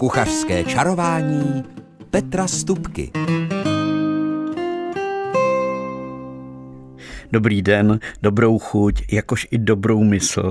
Kuchařské 0.00 0.64
čarování 0.64 1.64
Petra 2.10 2.48
Stupky. 2.48 3.10
Dobrý 7.32 7.62
den, 7.62 8.00
dobrou 8.22 8.58
chuť, 8.58 9.02
jakož 9.12 9.46
i 9.50 9.58
dobrou 9.58 10.04
mysl. 10.04 10.50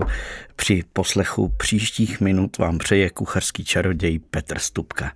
Při 0.56 0.84
poslechu 0.94 1.54
příštích 1.58 2.22
minut 2.22 2.58
vám 2.58 2.78
přeje 2.78 3.10
kuchařský 3.10 3.66
čaroděj 3.66 4.20
Petr 4.20 4.60
Stupka. 4.60 5.12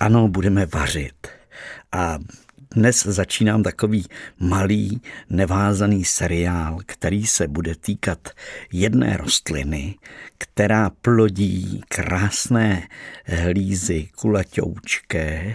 Ano, 0.00 0.28
budeme 0.28 0.66
vařit. 0.66 1.28
A 1.92 2.18
dnes 2.74 3.06
začínám 3.06 3.62
takový 3.62 4.06
malý, 4.38 5.00
nevázaný 5.30 6.04
seriál, 6.04 6.78
který 6.86 7.26
se 7.26 7.48
bude 7.48 7.74
týkat 7.74 8.28
jedné 8.72 9.16
rostliny, 9.16 9.94
která 10.38 10.90
plodí 10.90 11.80
krásné 11.88 12.88
hlízy 13.24 14.08
kulaťoučké, 14.16 15.54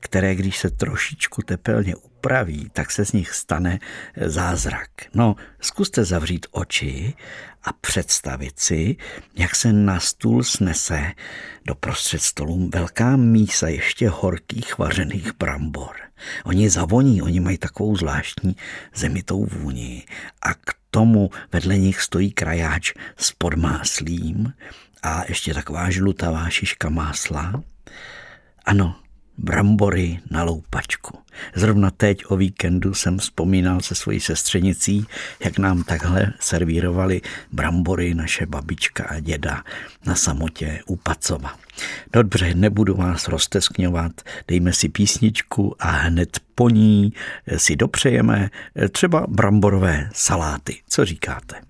které 0.00 0.34
když 0.34 0.58
se 0.58 0.70
trošičku 0.70 1.42
tepelně 1.42 1.96
upraví, 1.96 2.70
tak 2.72 2.90
se 2.90 3.04
z 3.04 3.12
nich 3.12 3.30
stane 3.30 3.78
zázrak. 4.26 4.90
No, 5.14 5.36
zkuste 5.60 6.04
zavřít 6.04 6.46
oči 6.50 7.14
a 7.64 7.72
představit 7.72 8.58
si, 8.58 8.96
jak 9.34 9.56
se 9.56 9.72
na 9.72 10.00
stůl 10.00 10.44
snese 10.44 11.12
do 11.64 11.74
prostřed 11.74 12.22
stolů 12.22 12.70
velká 12.72 13.16
mísa 13.16 13.68
ještě 13.68 14.08
horkých 14.08 14.78
vařených 14.78 15.32
brambor. 15.38 15.96
Oni 16.44 16.70
zavoní, 16.70 17.22
oni 17.22 17.40
mají 17.40 17.58
takovou 17.58 17.96
zvláštní 17.96 18.56
zemitou 18.94 19.44
vůni 19.44 20.06
a 20.42 20.54
k 20.54 20.74
tomu 20.90 21.30
vedle 21.52 21.78
nich 21.78 22.00
stojí 22.00 22.32
krajáč 22.32 22.92
s 23.16 23.32
podmáslím 23.32 24.52
a 25.02 25.24
ještě 25.28 25.54
taková 25.54 25.90
žlutavá 25.90 26.48
šiška 26.48 26.88
másla. 26.88 27.62
Ano, 28.64 28.96
brambory 29.42 30.20
na 30.30 30.42
loupačku. 30.42 31.18
Zrovna 31.54 31.90
teď 31.90 32.22
o 32.28 32.36
víkendu 32.36 32.94
jsem 32.94 33.18
vzpomínal 33.18 33.80
se 33.80 33.94
svojí 33.94 34.20
sestřenicí, 34.20 35.06
jak 35.44 35.58
nám 35.58 35.82
takhle 35.82 36.32
servírovali 36.40 37.20
brambory 37.52 38.14
naše 38.14 38.46
babička 38.46 39.04
a 39.04 39.20
děda 39.20 39.64
na 40.06 40.14
samotě 40.14 40.80
u 40.86 40.96
Pacova. 40.96 41.56
Dobře, 42.12 42.54
nebudu 42.54 42.94
vás 42.94 43.28
rozteskňovat, 43.28 44.12
dejme 44.48 44.72
si 44.72 44.88
písničku 44.88 45.76
a 45.78 45.90
hned 45.90 46.38
po 46.54 46.68
ní 46.68 47.12
si 47.56 47.76
dopřejeme 47.76 48.50
třeba 48.92 49.26
bramborové 49.28 50.10
saláty. 50.12 50.76
Co 50.88 51.04
říkáte? 51.04 51.69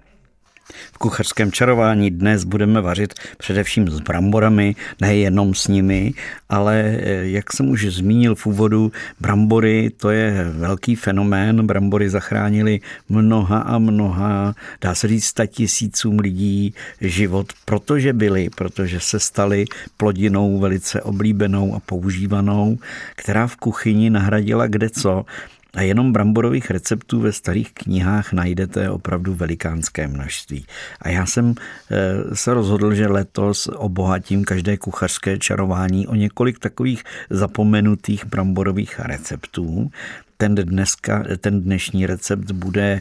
V 0.93 0.99
kuchařském 0.99 1.53
čarování 1.53 2.11
dnes 2.11 2.45
budeme 2.45 2.81
vařit 2.81 3.15
především 3.39 3.89
s 3.89 4.01
bramborami, 4.01 4.77
nejenom 5.01 5.55
s 5.55 5.69
nimi, 5.69 6.13
ale 6.49 6.81
eh, 6.81 7.29
jak 7.29 7.53
jsem 7.53 7.71
už 7.71 7.87
zmínil 7.87 8.35
v 8.35 8.47
úvodu, 8.47 8.93
brambory 9.21 9.91
to 9.97 10.11
je 10.11 10.45
velký 10.51 10.97
fenomén. 10.97 11.67
Brambory 11.67 12.11
zachránili 12.11 12.81
mnoha 13.09 13.59
a 13.59 13.79
mnoha, 13.79 14.55
dá 14.81 14.95
se 14.95 15.09
říct, 15.09 15.35
tisícům 15.47 16.19
lidí 16.19 16.75
život, 17.01 17.53
protože 17.65 18.13
byly, 18.13 18.51
protože 18.51 19.01
se 19.01 19.21
staly 19.21 19.65
plodinou 19.97 20.59
velice 20.59 21.03
oblíbenou 21.03 21.75
a 21.75 21.81
používanou, 21.81 22.79
která 23.17 23.47
v 23.47 23.57
kuchyni 23.57 24.11
nahradila 24.11 24.67
kde 24.67 24.91
co. 24.91 25.25
A 25.75 25.83
jenom 25.83 26.13
bramborových 26.13 26.71
receptů 26.71 27.21
ve 27.21 27.33
starých 27.33 27.73
knihách 27.75 28.33
najdete 28.33 28.91
opravdu 28.91 29.35
velikánské 29.35 30.09
množství. 30.09 30.67
A 31.01 31.09
já 31.09 31.27
jsem 31.27 31.55
eh, 31.91 32.37
se 32.37 32.55
rozhodl, 32.55 32.95
že 32.95 33.07
letos 33.07 33.69
obohatím 33.77 34.45
každé 34.45 34.77
kuchařské 34.77 35.39
čarování 35.39 36.07
o 36.07 36.15
několik 36.15 36.59
takových 36.59 37.05
zapomenutých 37.31 38.27
bramborových 38.27 39.01
receptů. 39.01 39.91
Ten, 40.37 40.55
dneska, 40.55 41.25
ten 41.39 41.61
dnešní 41.63 42.07
recept 42.07 42.51
bude 42.51 43.01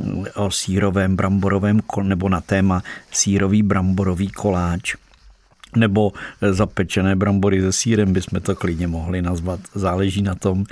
mm, 0.00 0.24
o 0.34 0.50
sírovém 0.50 1.16
bramborovém 1.16 1.80
nebo 2.02 2.28
na 2.28 2.40
téma 2.40 2.82
sírový 3.10 3.62
bramborový 3.62 4.28
koláč 4.28 4.94
nebo 5.76 6.12
zapečené 6.50 7.16
brambory 7.16 7.60
se 7.60 7.72
sírem 7.72 8.12
bychom 8.12 8.40
to 8.40 8.54
klidně 8.54 8.86
mohli 8.86 9.22
nazvat. 9.22 9.60
Záleží 9.74 10.22
na 10.22 10.34
tom, 10.34 10.64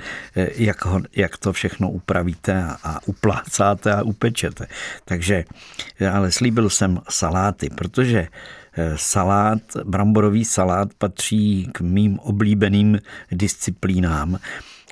jak, 0.55 0.85
ho, 0.85 1.01
jak 1.15 1.37
to 1.37 1.53
všechno 1.53 1.91
upravíte 1.91 2.63
a, 2.63 2.77
a 2.83 2.99
uplácáte 3.05 3.93
a 3.93 4.03
upečete. 4.03 4.67
Takže, 5.05 5.43
ale 6.11 6.31
slíbil 6.31 6.69
jsem 6.69 7.01
saláty, 7.09 7.69
protože 7.69 8.27
eh, 8.77 8.93
salát, 8.95 9.61
bramborový 9.83 10.45
salát 10.45 10.93
patří 10.93 11.69
k 11.71 11.81
mým 11.81 12.19
oblíbeným 12.19 12.99
disciplínám. 13.31 14.39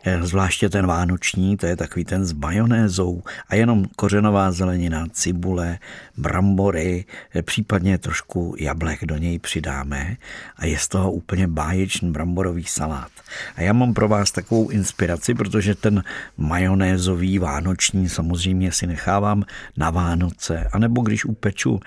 Eh, 0.05 0.23
zvláště 0.23 0.69
ten 0.69 0.87
vánoční, 0.87 1.57
to 1.57 1.65
je 1.65 1.75
takový 1.75 2.05
ten 2.05 2.25
s 2.25 2.33
majonézou 2.33 3.23
a 3.47 3.55
jenom 3.55 3.85
kořenová 3.95 4.51
zelenina, 4.51 5.07
cibule, 5.11 5.79
brambory, 6.17 7.05
eh, 7.35 7.41
případně 7.41 7.97
trošku 7.97 8.55
jablek 8.59 9.05
do 9.05 9.17
něj 9.17 9.39
přidáme 9.39 10.17
a 10.55 10.65
je 10.65 10.77
z 10.77 10.87
toho 10.87 11.11
úplně 11.11 11.47
báječný 11.47 12.11
bramborový 12.11 12.63
salát. 12.63 13.11
A 13.55 13.61
já 13.61 13.73
mám 13.73 13.93
pro 13.93 14.07
vás 14.07 14.31
takovou 14.31 14.69
inspiraci, 14.69 15.33
protože 15.33 15.75
ten 15.75 16.03
majonézový 16.37 17.39
vánoční 17.39 18.09
samozřejmě 18.09 18.71
si 18.71 18.87
nechávám 18.87 19.43
na 19.77 19.89
Vánoce, 19.89 20.67
anebo 20.71 21.01
když 21.01 21.25
upeču 21.25 21.79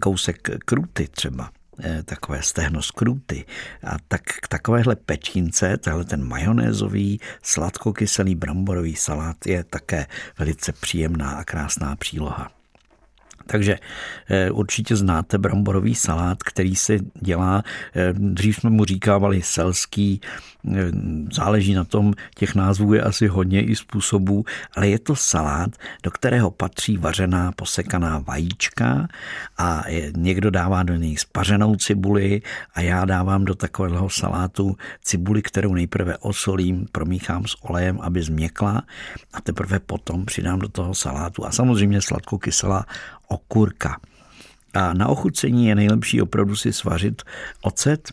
kousek 0.00 0.48
kruty 0.64 1.08
třeba 1.10 1.50
takové 2.04 2.42
stehno 2.42 2.82
skruty. 2.82 3.44
A 3.84 3.96
tak 4.08 4.22
k 4.22 4.48
takovéhle 4.48 4.96
pečínce, 4.96 5.76
tahle 5.76 6.04
ten 6.04 6.24
majonézový, 6.24 7.20
sladkokyselý 7.42 8.34
bramborový 8.34 8.96
salát 8.96 9.46
je 9.46 9.64
také 9.64 10.06
velice 10.38 10.72
příjemná 10.72 11.30
a 11.30 11.44
krásná 11.44 11.96
příloha. 11.96 12.59
Takže 13.50 13.78
eh, 14.30 14.50
určitě 14.50 14.96
znáte 14.96 15.38
bramborový 15.38 15.94
salát, 15.94 16.42
který 16.42 16.76
se 16.76 16.98
dělá, 17.20 17.62
eh, 17.96 18.12
dřív 18.12 18.56
jsme 18.56 18.70
mu 18.70 18.84
říkávali 18.84 19.42
selský, 19.42 20.20
eh, 20.22 20.72
záleží 21.32 21.74
na 21.74 21.84
tom, 21.84 22.14
těch 22.34 22.54
názvů 22.54 22.94
je 22.94 23.02
asi 23.02 23.26
hodně 23.26 23.62
i 23.62 23.76
způsobů, 23.76 24.44
ale 24.76 24.88
je 24.88 24.98
to 24.98 25.16
salát, 25.16 25.70
do 26.02 26.10
kterého 26.10 26.50
patří 26.50 26.96
vařená 26.96 27.52
posekaná 27.52 28.18
vajíčka 28.18 29.08
a 29.58 29.82
někdo 30.16 30.50
dává 30.50 30.82
do 30.82 30.94
něj 30.94 31.16
spařenou 31.16 31.76
cibuli 31.76 32.42
a 32.74 32.80
já 32.80 33.04
dávám 33.04 33.44
do 33.44 33.54
takového 33.54 34.10
salátu 34.10 34.76
cibuli, 35.02 35.42
kterou 35.42 35.74
nejprve 35.74 36.16
osolím, 36.18 36.86
promíchám 36.92 37.46
s 37.46 37.64
olejem, 37.64 37.98
aby 38.00 38.22
změkla 38.22 38.82
a 39.32 39.40
teprve 39.40 39.80
potom 39.80 40.24
přidám 40.24 40.58
do 40.58 40.68
toho 40.68 40.94
salátu. 40.94 41.46
A 41.46 41.50
samozřejmě 41.50 42.02
sladkokyselá 42.02 42.86
okurka. 43.30 44.00
A 44.74 44.92
na 44.92 45.08
ochucení 45.08 45.66
je 45.66 45.74
nejlepší 45.74 46.22
opravdu 46.22 46.56
si 46.56 46.72
svařit 46.72 47.22
ocet, 47.62 48.12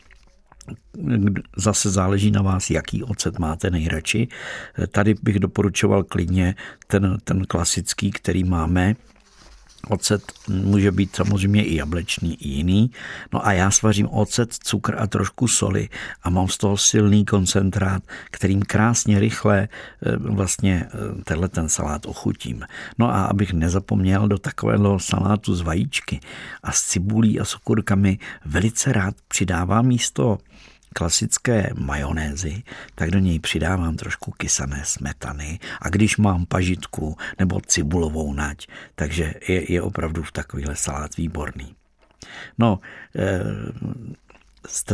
Zase 1.58 1.90
záleží 1.90 2.32
na 2.32 2.42
vás, 2.42 2.70
jaký 2.70 3.04
ocet 3.04 3.40
máte 3.40 3.70
nejradši. 3.70 4.28
Tady 4.92 5.16
bych 5.24 5.40
doporučoval 5.40 6.04
klidně 6.04 6.56
ten, 6.88 7.18
ten 7.24 7.46
klasický, 7.46 8.12
který 8.12 8.44
máme, 8.44 8.96
Ocet 9.90 10.32
může 10.48 10.92
být 10.92 11.16
samozřejmě 11.16 11.64
i 11.64 11.76
jablečný, 11.76 12.36
i 12.36 12.48
jiný. 12.48 12.92
No 13.34 13.48
a 13.48 13.54
já 13.54 13.72
svařím 13.72 14.08
ocet, 14.08 14.54
cukr 14.54 14.96
a 15.00 15.08
trošku 15.08 15.48
soli 15.48 15.90
a 16.24 16.30
mám 16.30 16.48
z 16.48 16.58
toho 16.58 16.78
silný 16.78 17.26
koncentrát, 17.26 18.04
kterým 18.32 18.62
krásně 18.62 19.20
rychle 19.20 19.68
eh, 19.68 20.18
vlastně 20.18 20.86
eh, 20.86 21.24
tenhle 21.24 21.48
ten 21.48 21.70
salát 21.70 22.06
ochutím. 22.06 22.64
No 22.98 23.10
a 23.10 23.26
abych 23.26 23.54
nezapomněl 23.54 24.28
do 24.28 24.38
takového 24.38 25.00
salátu 25.00 25.56
z 25.56 25.62
vajíčky 25.62 26.20
a 26.64 26.72
s 26.72 26.82
cibulí 26.82 27.40
a 27.40 27.46
s 27.46 27.56
okurkami 27.56 28.20
velice 28.46 28.94
rád 28.94 29.16
přidávám 29.28 29.86
místo 29.86 30.38
klasické 30.98 31.70
majonézy, 31.78 32.64
tak 32.96 33.12
do 33.12 33.20
něj 33.20 33.40
přidávám 33.40 33.96
trošku 33.96 34.32
kysané 34.32 34.82
smetany 34.86 35.60
a 35.82 35.90
když 35.90 36.18
mám 36.18 36.46
pažitku 36.46 37.18
nebo 37.40 37.62
cibulovou 37.62 38.34
nať, 38.34 38.68
takže 38.96 39.34
je, 39.48 39.74
je 39.74 39.82
opravdu 39.82 40.24
v 40.24 40.32
takovýhle 40.32 40.76
salát 40.76 41.18
výborný. 41.18 41.76
No, 42.58 42.80
e, 43.16 43.40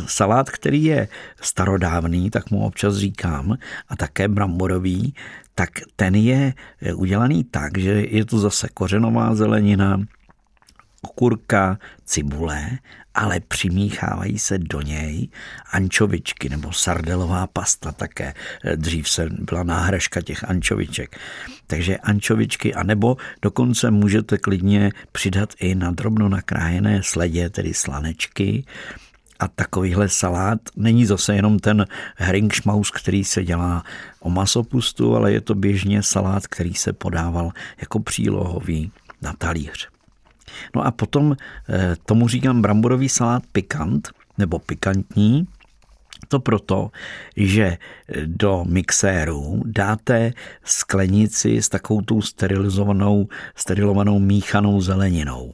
salát, 0.07 0.49
který 0.49 0.83
je 0.83 1.07
starodávný, 1.41 2.29
tak 2.29 2.51
mu 2.51 2.65
občas 2.65 2.95
říkám, 2.95 3.57
a 3.89 3.95
také 3.95 4.27
bramborový, 4.27 5.15
tak 5.55 5.69
ten 5.95 6.15
je 6.15 6.53
eh, 6.81 6.93
udělaný 6.93 7.43
tak, 7.43 7.77
že 7.77 7.91
je 8.09 8.25
to 8.25 8.39
zase 8.39 8.67
kořenová 8.73 9.35
zelenina, 9.35 10.01
okurka, 11.03 11.77
cibule, 12.05 12.69
ale 13.13 13.39
přimíchávají 13.39 14.39
se 14.39 14.57
do 14.57 14.81
něj 14.81 15.29
ančovičky 15.71 16.49
nebo 16.49 16.71
sardelová 16.71 17.47
pasta 17.47 17.91
také. 17.91 18.33
Dřív 18.75 19.09
se 19.09 19.29
byla 19.29 19.63
náhražka 19.63 20.21
těch 20.21 20.49
ančoviček. 20.49 21.17
Takže 21.67 21.97
ančovičky, 21.97 22.73
anebo 22.73 23.17
dokonce 23.41 23.91
můžete 23.91 24.37
klidně 24.37 24.91
přidat 25.11 25.49
i 25.59 25.75
na 25.75 25.91
drobno 25.91 26.29
nakrájené 26.29 27.01
sledě, 27.03 27.49
tedy 27.49 27.73
slanečky, 27.73 28.65
A 29.39 29.47
takovýhle 29.47 30.09
salát 30.09 30.59
není 30.75 31.05
zase 31.05 31.35
jenom 31.35 31.59
ten 31.59 31.85
hringšmaus, 32.15 32.91
který 32.91 33.23
se 33.23 33.43
dělá 33.43 33.83
o 34.19 34.29
masopustu, 34.29 35.15
ale 35.15 35.31
je 35.31 35.41
to 35.41 35.55
běžně 35.55 36.03
salát, 36.03 36.47
který 36.47 36.73
se 36.73 36.93
podával 36.93 37.51
jako 37.77 37.99
přílohový 37.99 38.91
na 39.21 39.33
talíř. 39.33 39.92
No 40.75 40.85
a 40.85 40.91
potom 40.91 41.35
eh, 41.69 41.95
tomu 42.05 42.27
říkám 42.27 42.61
bramborový 42.61 43.09
salát 43.09 43.43
pikant 43.51 44.09
nebo 44.37 44.59
pikantní, 44.59 45.47
to 46.27 46.39
proto, 46.39 46.91
že 47.35 47.77
do 48.25 48.65
mixéru 48.67 49.61
dáte 49.65 50.33
sklenici 50.63 51.61
s 51.61 51.69
takovou 51.69 52.01
tou 52.01 52.21
sterilizovanou, 52.21 53.27
sterilovanou 53.55 54.19
míchanou 54.19 54.81
zeleninou. 54.81 55.53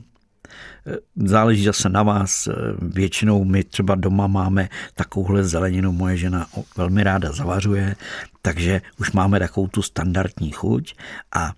Záleží 1.15 1.63
zase 1.63 1.89
na 1.89 2.03
vás. 2.03 2.47
Většinou 2.81 3.43
my 3.43 3.63
třeba 3.63 3.95
doma 3.95 4.27
máme 4.27 4.69
takovouhle 4.95 5.43
zeleninu, 5.43 5.91
moje 5.91 6.17
žena 6.17 6.47
velmi 6.77 7.03
ráda 7.03 7.31
zavařuje, 7.31 7.95
takže 8.41 8.81
už 8.99 9.11
máme 9.11 9.39
takovou 9.39 9.67
tu 9.67 9.81
standardní 9.81 10.51
chuť 10.51 10.95
a 11.35 11.53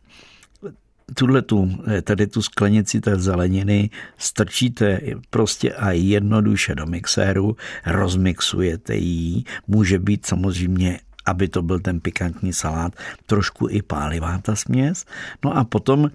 tuhle 1.14 1.42
tu, 1.42 1.72
tady 2.04 2.28
tu 2.28 2.42
sklenici 2.42 3.02
té 3.02 3.16
zeleniny 3.16 3.90
strčíte 4.18 5.00
prostě 5.30 5.74
a 5.74 5.92
jednoduše 5.92 6.76
do 6.76 6.86
mixéru, 6.86 7.56
rozmixujete 7.86 8.96
ji, 8.96 9.44
může 9.68 10.00
být 10.00 10.26
samozřejmě 10.26 11.00
aby 11.26 11.48
to 11.48 11.62
byl 11.62 11.80
ten 11.80 12.00
pikantní 12.00 12.54
salát, 12.54 12.94
trošku 13.26 13.68
i 13.70 13.82
pálivá 13.82 14.38
ta 14.38 14.56
směs. 14.56 15.06
No 15.44 15.58
a 15.58 15.64
potom 15.64 16.12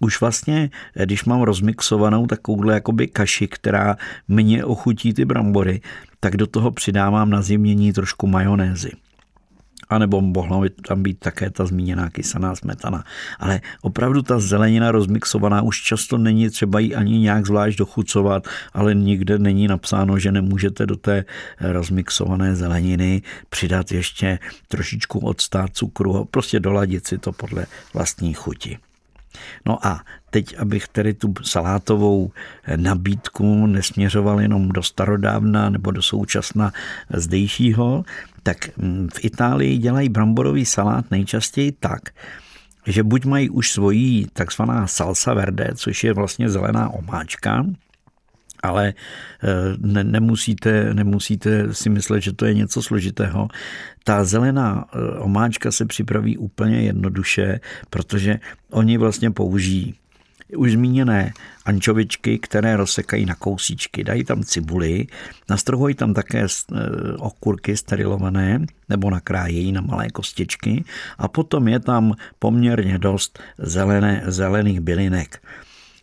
už 0.00 0.20
vlastně, 0.20 0.70
když 1.04 1.24
mám 1.24 1.42
rozmixovanou 1.42 2.26
takovouhle 2.26 2.74
jakoby 2.74 3.06
kaši, 3.06 3.48
která 3.48 3.96
mě 4.28 4.64
ochutí 4.64 5.14
ty 5.14 5.24
brambory, 5.24 5.80
tak 6.20 6.36
do 6.36 6.46
toho 6.46 6.70
přidávám 6.70 7.30
na 7.30 7.42
zimnění 7.42 7.92
trošku 7.92 8.26
majonézy. 8.26 8.90
A 9.90 9.98
nebo 9.98 10.20
mohla 10.20 10.60
by 10.60 10.70
tam 10.70 11.02
být 11.02 11.18
také 11.18 11.50
ta 11.50 11.66
zmíněná 11.66 12.10
kysaná 12.10 12.56
smetana. 12.56 13.04
Ale 13.38 13.60
opravdu 13.82 14.22
ta 14.22 14.38
zelenina 14.38 14.92
rozmixovaná 14.92 15.62
už 15.62 15.82
často 15.82 16.18
není 16.18 16.50
třeba 16.50 16.78
ji 16.78 16.94
ani 16.94 17.18
nějak 17.18 17.46
zvlášť 17.46 17.78
dochucovat, 17.78 18.48
ale 18.72 18.94
nikde 18.94 19.38
není 19.38 19.68
napsáno, 19.68 20.18
že 20.18 20.32
nemůžete 20.32 20.86
do 20.86 20.96
té 20.96 21.24
rozmixované 21.60 22.56
zeleniny 22.56 23.22
přidat 23.48 23.92
ještě 23.92 24.38
trošičku 24.68 25.18
odstát 25.18 25.70
cukru, 25.72 26.24
prostě 26.24 26.60
doladit 26.60 27.06
si 27.06 27.18
to 27.18 27.32
podle 27.32 27.66
vlastní 27.94 28.34
chuti. 28.34 28.78
No 29.66 29.86
a 29.86 30.04
teď, 30.30 30.58
abych 30.58 30.88
tedy 30.88 31.14
tu 31.14 31.34
salátovou 31.42 32.32
nabídku 32.76 33.66
nesměřoval 33.66 34.40
jenom 34.40 34.68
do 34.68 34.82
starodávna 34.82 35.70
nebo 35.70 35.90
do 35.90 36.02
současna 36.02 36.72
zdejšího, 37.14 38.04
tak 38.42 38.78
mm, 38.78 39.08
v 39.14 39.24
Itálii 39.24 39.78
dělají 39.78 40.08
bramborový 40.08 40.64
salát 40.64 41.10
nejčastěji 41.10 41.72
tak, 41.72 42.00
že 42.86 43.02
buď 43.02 43.24
mají 43.24 43.50
už 43.50 43.70
svoji 43.70 44.26
takzvaná 44.32 44.86
salsa 44.86 45.34
verde, 45.34 45.70
což 45.74 46.04
je 46.04 46.12
vlastně 46.12 46.48
zelená 46.48 46.90
omáčka, 46.90 47.66
ale 48.62 48.94
eh, 49.42 49.46
ne, 49.78 50.04
nemusíte, 50.04 50.94
nemusíte 50.94 51.74
si 51.74 51.90
myslet, 51.90 52.20
že 52.20 52.32
to 52.32 52.46
je 52.46 52.54
něco 52.54 52.82
složitého. 52.82 53.48
Ta 54.04 54.24
zelená 54.24 54.84
eh, 54.84 55.18
omáčka 55.18 55.70
se 55.70 55.86
připraví 55.86 56.38
úplně 56.38 56.82
jednoduše, 56.82 57.60
protože 57.90 58.38
oni 58.70 58.98
vlastně 58.98 59.30
použijí 59.30 59.94
už 60.56 60.72
zmíněné 60.72 61.32
ančovičky, 61.64 62.38
které 62.38 62.76
rozsekají 62.76 63.26
na 63.26 63.34
kousíčky. 63.34 64.04
Dají 64.04 64.24
tam 64.24 64.42
cibuli, 64.42 65.06
nastrhují 65.48 65.94
tam 65.94 66.14
také 66.14 66.46
eh, 66.46 66.76
okurky 67.18 67.76
sterilované 67.76 68.66
nebo 68.88 69.10
nakrájejí 69.10 69.72
na 69.72 69.80
malé 69.80 70.08
kostičky 70.08 70.84
a 71.18 71.28
potom 71.28 71.68
je 71.68 71.80
tam 71.80 72.14
poměrně 72.38 72.98
dost 72.98 73.38
zelené, 73.58 74.22
zelených 74.26 74.80
bylinek. 74.80 75.40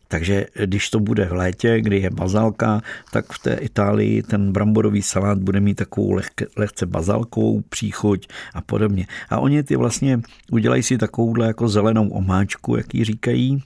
Takže 0.07 0.45
když 0.65 0.89
to 0.89 0.99
bude 0.99 1.25
v 1.25 1.33
létě, 1.33 1.81
kdy 1.81 1.99
je 1.99 2.09
bazalka, 2.09 2.81
tak 3.11 3.33
v 3.33 3.39
té 3.39 3.53
Itálii 3.53 4.23
ten 4.23 4.51
bramborový 4.51 5.01
salát 5.01 5.37
bude 5.37 5.59
mít 5.59 5.75
takovou 5.75 6.19
lehce 6.57 6.85
bazalkovou 6.85 7.61
příchuť 7.61 8.27
a 8.53 8.61
podobně. 8.61 9.07
A 9.29 9.39
oni 9.39 9.63
ty 9.63 9.75
vlastně 9.75 10.21
udělají 10.51 10.83
si 10.83 10.97
takovouhle 10.97 11.47
jako 11.47 11.67
zelenou 11.67 12.09
omáčku, 12.09 12.75
jak 12.75 12.95
ji 12.95 13.03
říkají, 13.03 13.63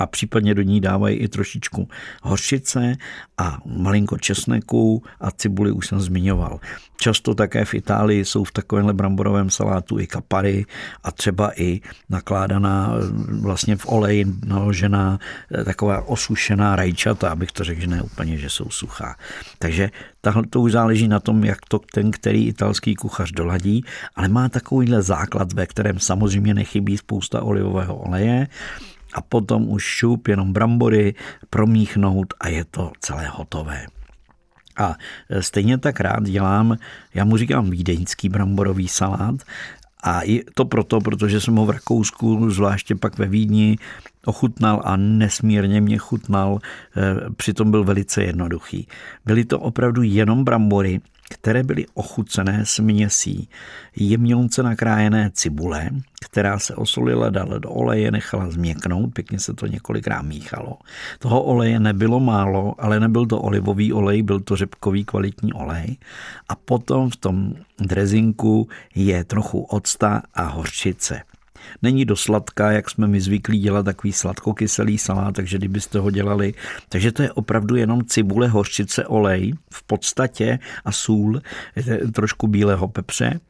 a 0.00 0.06
případně 0.06 0.54
do 0.54 0.62
ní 0.62 0.80
dávají 0.80 1.16
i 1.16 1.28
trošičku 1.28 1.88
hořčice 2.22 2.96
a 3.38 3.58
malinko 3.66 4.18
česneku 4.18 5.02
a 5.20 5.30
cibuli 5.30 5.72
už 5.72 5.86
jsem 5.86 6.00
zmiňoval. 6.00 6.60
Často 6.96 7.34
také 7.34 7.64
v 7.64 7.74
Itálii 7.74 8.24
jsou 8.24 8.44
v 8.44 8.52
takovémhle 8.52 8.92
bramborovém 8.92 9.50
salátu 9.50 9.98
i 9.98 10.06
kapary 10.06 10.66
a 11.04 11.12
třeba 11.12 11.60
i 11.60 11.80
nakládaná 12.08 12.92
vlastně 13.40 13.76
v 13.76 13.86
oleji 13.88 14.24
naložená 14.46 15.18
eh, 15.52 15.64
taková 15.64 16.02
osušená 16.02 16.76
rajčata, 16.76 17.30
abych 17.30 17.52
to 17.52 17.64
řekl, 17.64 17.80
že 17.80 17.86
ne 17.86 18.02
úplně, 18.02 18.36
že 18.36 18.50
jsou 18.50 18.70
suchá. 18.70 19.16
Takže 19.58 19.90
tahle 20.20 20.42
to 20.50 20.60
už 20.60 20.72
záleží 20.72 21.08
na 21.08 21.20
tom, 21.20 21.44
jak 21.44 21.58
to 21.68 21.78
ten, 21.78 22.10
který 22.10 22.48
italský 22.48 22.94
kuchař 22.94 23.32
doladí, 23.32 23.84
ale 24.16 24.28
má 24.28 24.48
takovýhle 24.48 25.02
základ, 25.02 25.52
ve 25.52 25.66
kterém 25.66 25.98
samozřejmě 25.98 26.54
nechybí 26.54 26.96
spousta 26.96 27.42
olivového 27.42 27.96
oleje, 27.96 28.46
a 29.12 29.20
potom 29.20 29.68
už 29.68 29.82
šup, 29.82 30.28
jenom 30.28 30.52
brambory, 30.52 31.14
promíchnout 31.50 32.34
a 32.40 32.48
je 32.48 32.64
to 32.64 32.92
celé 33.00 33.28
hotové. 33.28 33.86
A 34.78 34.94
stejně 35.40 35.78
tak 35.78 36.00
rád 36.00 36.22
dělám, 36.22 36.76
já 37.14 37.24
mu 37.24 37.36
říkám 37.36 37.70
vídeňský 37.70 38.28
bramborový 38.28 38.88
salát, 38.88 39.34
a 40.02 40.22
je 40.22 40.40
to 40.54 40.64
proto, 40.64 41.00
protože 41.00 41.40
jsem 41.40 41.56
ho 41.56 41.66
v 41.66 41.70
Rakousku, 41.70 42.50
zvláště 42.50 42.94
pak 42.94 43.18
ve 43.18 43.26
Vídni, 43.26 43.76
ochutnal 44.24 44.82
a 44.84 44.96
nesmírně 44.96 45.80
mě 45.80 45.98
chutnal, 45.98 46.58
e, 46.96 47.30
přitom 47.30 47.70
byl 47.70 47.84
velice 47.84 48.24
jednoduchý. 48.24 48.88
Byly 49.26 49.44
to 49.44 49.60
opravdu 49.60 50.02
jenom 50.02 50.44
brambory, 50.44 51.00
které 51.30 51.62
byly 51.62 51.86
ochucené 51.94 52.66
směsí 52.66 53.48
jemňonce 53.96 54.62
nakrájené 54.62 55.30
cibule, 55.34 55.90
která 56.20 56.58
se 56.58 56.74
osolila, 56.74 57.30
dala 57.30 57.58
do 57.58 57.70
oleje, 57.70 58.10
nechala 58.10 58.50
změknout, 58.50 59.14
pěkně 59.14 59.38
se 59.38 59.54
to 59.54 59.66
několikrát 59.66 60.22
míchalo. 60.22 60.78
Toho 61.18 61.42
oleje 61.42 61.80
nebylo 61.80 62.20
málo, 62.20 62.74
ale 62.78 63.00
nebyl 63.00 63.26
to 63.26 63.40
olivový 63.40 63.92
olej, 63.92 64.22
byl 64.22 64.40
to 64.40 64.56
řepkový 64.56 65.04
kvalitní 65.04 65.52
olej. 65.52 65.96
A 66.48 66.54
potom 66.54 67.10
v 67.10 67.16
tom 67.16 67.54
drezinku 67.78 68.68
je 68.94 69.24
trochu 69.24 69.60
octa 69.60 70.22
a 70.34 70.42
hořčice. 70.42 71.22
Není 71.82 72.04
do 72.04 72.16
sladká, 72.16 72.72
jak 72.72 72.90
jsme 72.90 73.06
my 73.06 73.20
zvyklí 73.20 73.58
dělat 73.58 73.82
takový 73.82 74.12
sladkokyselý 74.12 74.98
salát, 74.98 75.34
takže 75.34 75.58
kdybyste 75.58 75.98
ho 75.98 76.10
dělali. 76.10 76.54
Takže 76.88 77.12
to 77.12 77.22
je 77.22 77.32
opravdu 77.32 77.76
jenom 77.76 78.04
cibule, 78.04 78.48
hořčice, 78.48 79.06
olej 79.06 79.52
v 79.72 79.82
podstatě 79.82 80.58
a 80.84 80.92
sůl, 80.92 81.40
trošku 82.12 82.46
bílého 82.46 82.88
pepře. 82.88 83.40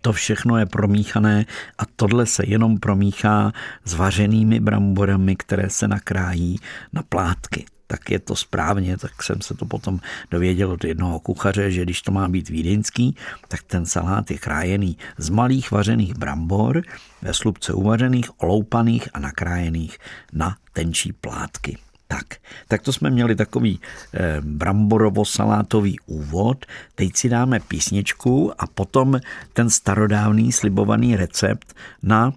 To 0.00 0.12
všechno 0.12 0.58
je 0.58 0.66
promíchané 0.66 1.46
a 1.78 1.82
tohle 1.96 2.26
se 2.26 2.42
jenom 2.46 2.78
promíchá 2.78 3.52
s 3.84 3.94
vařenými 3.94 4.60
bramborami, 4.60 5.36
které 5.36 5.70
se 5.70 5.88
nakrájí 5.88 6.58
na 6.92 7.02
plátky 7.02 7.66
tak 7.86 8.10
je 8.10 8.18
to 8.18 8.36
správně, 8.36 8.96
tak 8.96 9.22
jsem 9.22 9.40
se 9.40 9.54
to 9.54 9.66
potom 9.66 10.00
dověděl 10.30 10.70
od 10.70 10.84
jednoho 10.84 11.20
kuchaře, 11.20 11.70
že 11.70 11.82
když 11.82 12.02
to 12.02 12.12
má 12.12 12.28
být 12.28 12.48
vídeňský, 12.48 13.16
tak 13.48 13.62
ten 13.62 13.86
salát 13.86 14.30
je 14.30 14.38
krájený 14.38 14.98
z 15.18 15.28
malých 15.28 15.70
vařených 15.70 16.14
brambor, 16.14 16.82
ve 17.22 17.34
slupce 17.34 17.72
uvařených, 17.72 18.42
oloupaných 18.42 19.08
a 19.14 19.18
nakrájených 19.18 19.98
na 20.32 20.56
tenčí 20.72 21.12
plátky. 21.12 21.78
Tak, 22.08 22.26
tak 22.68 22.82
to 22.82 22.92
jsme 22.92 23.10
měli 23.10 23.36
takový 23.36 23.80
eh, 24.14 24.40
bramborovo-salátový 24.40 25.96
úvod. 26.06 26.66
Teď 26.94 27.16
si 27.16 27.28
dáme 27.28 27.60
písničku 27.60 28.52
a 28.58 28.66
potom 28.66 29.20
ten 29.52 29.70
starodávný 29.70 30.52
slibovaný 30.52 31.16
recept 31.16 31.74
na 32.02 32.32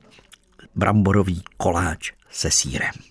bramborový 0.75 1.44
koláč 1.58 2.12
se 2.32 2.51
sírem. 2.51 3.09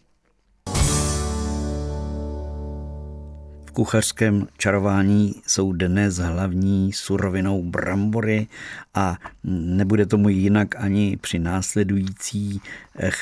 Kuchařském 3.79 4.47
čarování 4.57 5.35
jsou 5.47 5.73
dnes 5.73 6.17
hlavní 6.17 6.93
surovinou 6.93 7.63
brambory 7.63 8.47
a 8.95 9.17
nebude 9.45 10.07
tomu 10.07 10.29
jinak 10.29 10.77
ani 10.77 11.17
při 11.17 11.39
následujících 11.39 12.63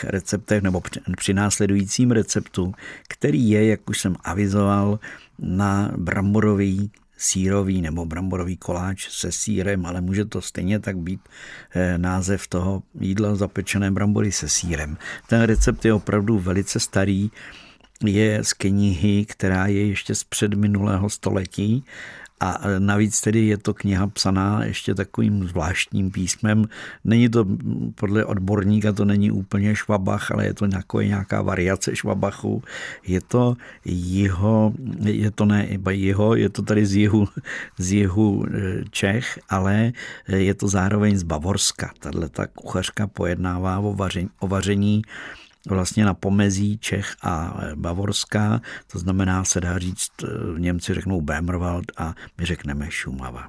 receptech 0.04 0.62
nebo 0.62 0.82
při 1.16 1.34
následujícím 1.34 2.10
receptu, 2.10 2.74
který 3.08 3.50
je, 3.50 3.66
jak 3.66 3.90
už 3.90 4.00
jsem 4.00 4.16
avizoval, 4.24 4.98
na 5.38 5.92
bramborový 5.96 6.90
sírový 7.16 7.82
nebo 7.82 8.06
bramborový 8.06 8.56
koláč 8.56 9.08
se 9.10 9.32
sírem, 9.32 9.86
ale 9.86 10.00
může 10.00 10.24
to 10.24 10.42
stejně 10.42 10.78
tak 10.78 10.98
být 10.98 11.20
eh, 11.74 11.98
název 11.98 12.46
toho 12.46 12.82
jídla 13.00 13.34
zapečené 13.34 13.90
brambory 13.90 14.32
se 14.32 14.48
sírem. 14.48 14.96
Ten 15.26 15.42
recept 15.42 15.84
je 15.84 15.92
opravdu 15.94 16.38
velice 16.38 16.80
starý, 16.80 17.30
je 18.04 18.44
z 18.44 18.52
knihy, 18.52 19.24
která 19.24 19.66
je 19.66 19.86
ještě 19.86 20.14
z 20.14 20.24
předminulého 20.24 21.10
století 21.10 21.84
a 22.40 22.60
navíc 22.78 23.20
tedy 23.20 23.46
je 23.46 23.58
to 23.58 23.74
kniha 23.74 24.06
psaná 24.06 24.64
ještě 24.64 24.94
takovým 24.94 25.48
zvláštním 25.48 26.10
písmem. 26.10 26.68
Není 27.04 27.28
to 27.28 27.46
podle 27.94 28.24
odborníka, 28.24 28.92
to 28.92 29.04
není 29.04 29.30
úplně 29.30 29.76
švabach, 29.76 30.30
ale 30.30 30.46
je 30.46 30.54
to 30.54 30.66
nějaká, 30.66 31.02
nějaká 31.02 31.42
variace 31.42 31.96
švabachu. 31.96 32.62
Je 33.06 33.20
to 33.20 33.56
jeho, 33.84 34.72
je 35.04 35.30
to 35.30 35.44
ne 35.44 35.68
jeho, 35.90 36.34
je 36.34 36.48
to 36.48 36.62
tady 36.62 36.86
z 36.86 36.96
jihu, 36.96 37.28
z 37.78 37.92
jihu 37.92 38.44
e, 38.46 38.84
Čech, 38.90 39.38
ale 39.48 39.92
je 40.28 40.54
to 40.54 40.68
zároveň 40.68 41.16
z 41.16 41.22
Bavorska. 41.22 41.90
Tahle 41.98 42.28
ta 42.28 42.46
kuchařka 42.46 43.06
pojednává 43.06 43.78
o 43.78 43.94
vaření, 43.94 44.28
o 44.38 44.48
vaření 44.48 45.02
vlastně 45.74 46.04
na 46.04 46.14
pomezí 46.14 46.78
Čech 46.78 47.16
a 47.22 47.60
Bavorska, 47.74 48.60
to 48.92 48.98
znamená, 48.98 49.44
se 49.44 49.60
dá 49.60 49.78
říct, 49.78 50.10
eh, 50.24 50.28
Němci 50.58 50.94
řeknou 50.94 51.20
Böhmerwald 51.20 51.84
a 51.96 52.14
my 52.38 52.46
řekneme 52.46 52.90
Šumava. 52.90 53.48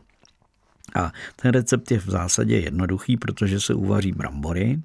A 0.96 1.12
ten 1.36 1.52
recept 1.52 1.92
je 1.92 2.00
v 2.00 2.10
zásadě 2.10 2.60
jednoduchý, 2.60 3.18
protože 3.18 3.60
se 3.60 3.74
uvaří 3.74 4.12
brambory 4.12 4.82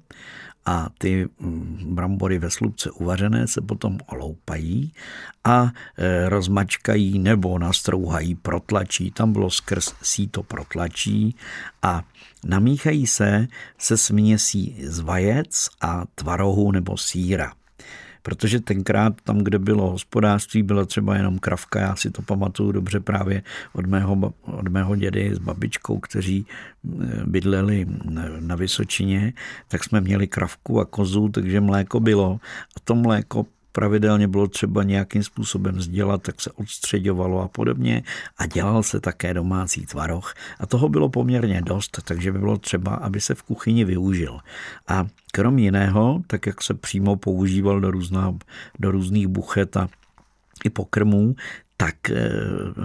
a 0.65 0.89
ty 0.97 1.27
mm, 1.39 1.95
brambory 1.95 2.39
ve 2.39 2.49
slupce 2.49 2.91
uvařené 2.91 3.47
se 3.47 3.61
potom 3.61 3.97
oloupají 4.05 4.93
a 5.43 5.71
e, 5.97 6.29
rozmačkají 6.29 7.19
nebo 7.19 7.59
nastrouhají, 7.59 8.35
protlačí. 8.35 9.11
Tam 9.11 9.33
bylo 9.33 9.49
skrz 9.49 9.93
síto 10.01 10.43
protlačí 10.43 11.35
a 11.81 12.03
namíchají 12.45 13.07
se 13.07 13.47
se 13.77 13.97
směsí 13.97 14.77
z 14.83 14.99
vajec 14.99 15.69
a 15.81 16.03
tvarohu 16.15 16.71
nebo 16.71 16.97
síra 16.97 17.53
protože 18.23 18.59
tenkrát 18.59 19.21
tam, 19.23 19.37
kde 19.37 19.59
bylo 19.59 19.91
hospodářství, 19.91 20.63
byla 20.63 20.85
třeba 20.85 21.15
jenom 21.15 21.39
kravka, 21.39 21.79
já 21.79 21.95
si 21.95 22.11
to 22.11 22.21
pamatuju 22.21 22.71
dobře 22.71 22.99
právě 22.99 23.43
od 23.73 23.85
mého, 23.85 24.33
od 24.41 24.67
mého 24.67 24.95
dědy 24.95 25.35
s 25.35 25.37
babičkou, 25.37 25.99
kteří 25.99 26.45
eh, 26.45 27.23
bydleli 27.25 27.85
na 28.39 28.55
Vysočině, 28.55 29.33
tak 29.67 29.83
jsme 29.83 30.01
měli 30.01 30.27
kravku 30.27 30.79
a 30.79 30.85
kozu, 30.85 31.29
takže 31.29 31.61
mléko 31.61 31.99
bylo. 31.99 32.39
A 32.77 32.79
to 32.83 32.95
mléko 32.95 33.45
pravidelně 33.73 34.27
bylo 34.27 34.47
třeba 34.47 34.83
nějakým 34.83 35.23
způsobem 35.23 35.81
sdělat, 35.81 36.21
tak 36.21 36.41
se 36.41 36.51
odstředovalo 36.51 37.41
a 37.41 37.47
podobně 37.47 38.03
a 38.37 38.45
dělal 38.45 38.83
se 38.83 38.99
také 38.99 39.33
domácí 39.33 39.85
tvaroh 39.85 40.33
a 40.59 40.65
toho 40.65 40.89
bylo 40.89 41.09
poměrně 41.09 41.61
dost, 41.61 41.99
takže 42.05 42.31
by 42.31 42.39
bylo 42.39 42.57
třeba, 42.57 42.95
aby 42.95 43.21
se 43.21 43.35
v 43.35 43.43
kuchyni 43.43 43.85
využil. 43.85 44.39
A 44.87 45.05
krom 45.31 45.59
jiného, 45.59 46.21
tak 46.27 46.45
jak 46.45 46.63
se 46.63 46.73
přímo 46.73 47.15
používal 47.15 47.79
do, 47.81 47.91
různá, 47.91 48.35
do 48.79 48.91
různých 48.91 49.27
buchet 49.27 49.77
a 49.77 49.89
i 50.63 50.69
pokrmů, 50.69 51.35
tak 51.77 52.09
eh, 52.09 52.29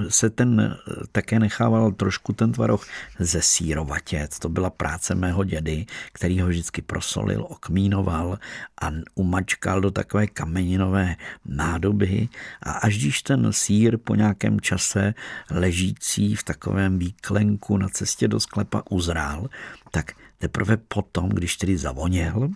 se 0.09 0.31
ten 0.31 0.61
eh, 0.61 0.93
také 1.13 1.39
nechával 1.39 1.93
trošku 1.93 2.33
ten 2.33 2.53
tvaroh 2.53 2.87
zesírovatět. 3.19 4.39
To 4.39 4.49
byla 4.49 4.71
práce 4.71 5.15
mého 5.15 5.45
dědy, 5.45 5.87
který 6.13 6.41
ho 6.41 6.49
vždycky 6.49 6.83
prosolil, 6.83 7.47
okmínoval 7.49 8.39
a 8.83 8.91
umačkal 9.15 9.81
do 9.81 9.91
takové 9.91 10.27
kameninové 10.27 11.17
nádoby 11.45 12.29
a 12.63 12.73
až 12.73 12.99
když 12.99 13.23
ten 13.23 13.53
sír 13.53 13.99
po 13.99 14.15
nějakém 14.15 14.61
čase 14.61 15.15
ležící 15.51 16.35
v 16.35 16.43
takovém 16.43 16.99
výklenku 16.99 17.77
na 17.77 17.89
cestě 17.89 18.29
do 18.29 18.41
sklepa 18.41 18.83
uzrál, 18.91 19.49
tak 19.91 20.13
teprve 20.39 20.77
potom, 20.77 21.29
když 21.29 21.57
tedy 21.57 21.79
zavoněl, 21.79 22.49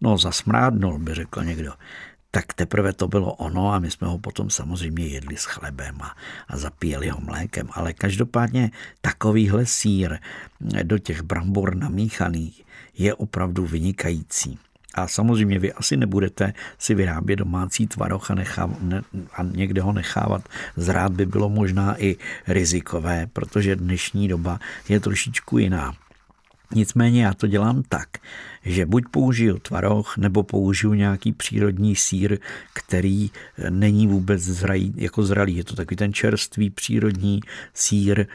no 0.00 0.18
zasmrádnul, 0.18 0.98
by 0.98 1.14
řekl 1.14 1.44
někdo, 1.44 1.72
tak 2.36 2.52
teprve 2.52 2.92
to 2.92 3.08
bylo 3.08 3.32
ono 3.32 3.72
a 3.72 3.78
my 3.78 3.90
jsme 3.90 4.06
ho 4.06 4.18
potom 4.18 4.50
samozřejmě 4.50 5.06
jedli 5.06 5.36
s 5.36 5.44
chlebem 5.44 6.02
a, 6.02 6.16
a 6.48 6.56
zapíjeli 6.56 7.08
ho 7.08 7.20
mlékem. 7.20 7.68
Ale 7.72 7.92
každopádně 7.92 8.70
takovýhle 9.00 9.66
sír 9.66 10.18
do 10.82 10.98
těch 10.98 11.22
brambor 11.22 11.76
namíchaných 11.76 12.64
je 12.98 13.14
opravdu 13.14 13.66
vynikající. 13.66 14.58
A 14.94 15.08
samozřejmě 15.08 15.58
vy 15.58 15.72
asi 15.72 15.96
nebudete 15.96 16.52
si 16.78 16.94
vyrábět 16.94 17.36
domácí 17.36 17.86
tvaroch 17.86 18.30
a, 18.30 18.34
necháv, 18.34 18.70
ne, 18.80 19.02
a 19.32 19.42
někde 19.42 19.82
ho 19.82 19.92
nechávat 19.92 20.48
zrát 20.76 21.12
by 21.12 21.26
bylo 21.26 21.48
možná 21.48 22.02
i 22.02 22.16
rizikové, 22.48 23.26
protože 23.32 23.76
dnešní 23.76 24.28
doba 24.28 24.60
je 24.88 25.00
trošičku 25.00 25.58
jiná. 25.58 25.92
Nicméně 26.74 27.24
já 27.24 27.34
to 27.34 27.46
dělám 27.46 27.82
tak, 27.88 28.08
že 28.64 28.86
buď 28.86 29.04
použiju 29.10 29.58
tvaroh, 29.58 30.16
nebo 30.16 30.42
použiju 30.42 30.94
nějaký 30.94 31.32
přírodní 31.32 31.96
sír, 31.96 32.38
který 32.72 33.30
není 33.70 34.06
vůbec 34.06 34.42
zralý, 34.42 34.94
jako 34.96 35.22
zralý. 35.22 35.56
Je 35.56 35.64
to 35.64 35.76
takový 35.76 35.96
ten 35.96 36.12
čerstvý 36.12 36.70
přírodní 36.70 37.40
sír, 37.74 38.26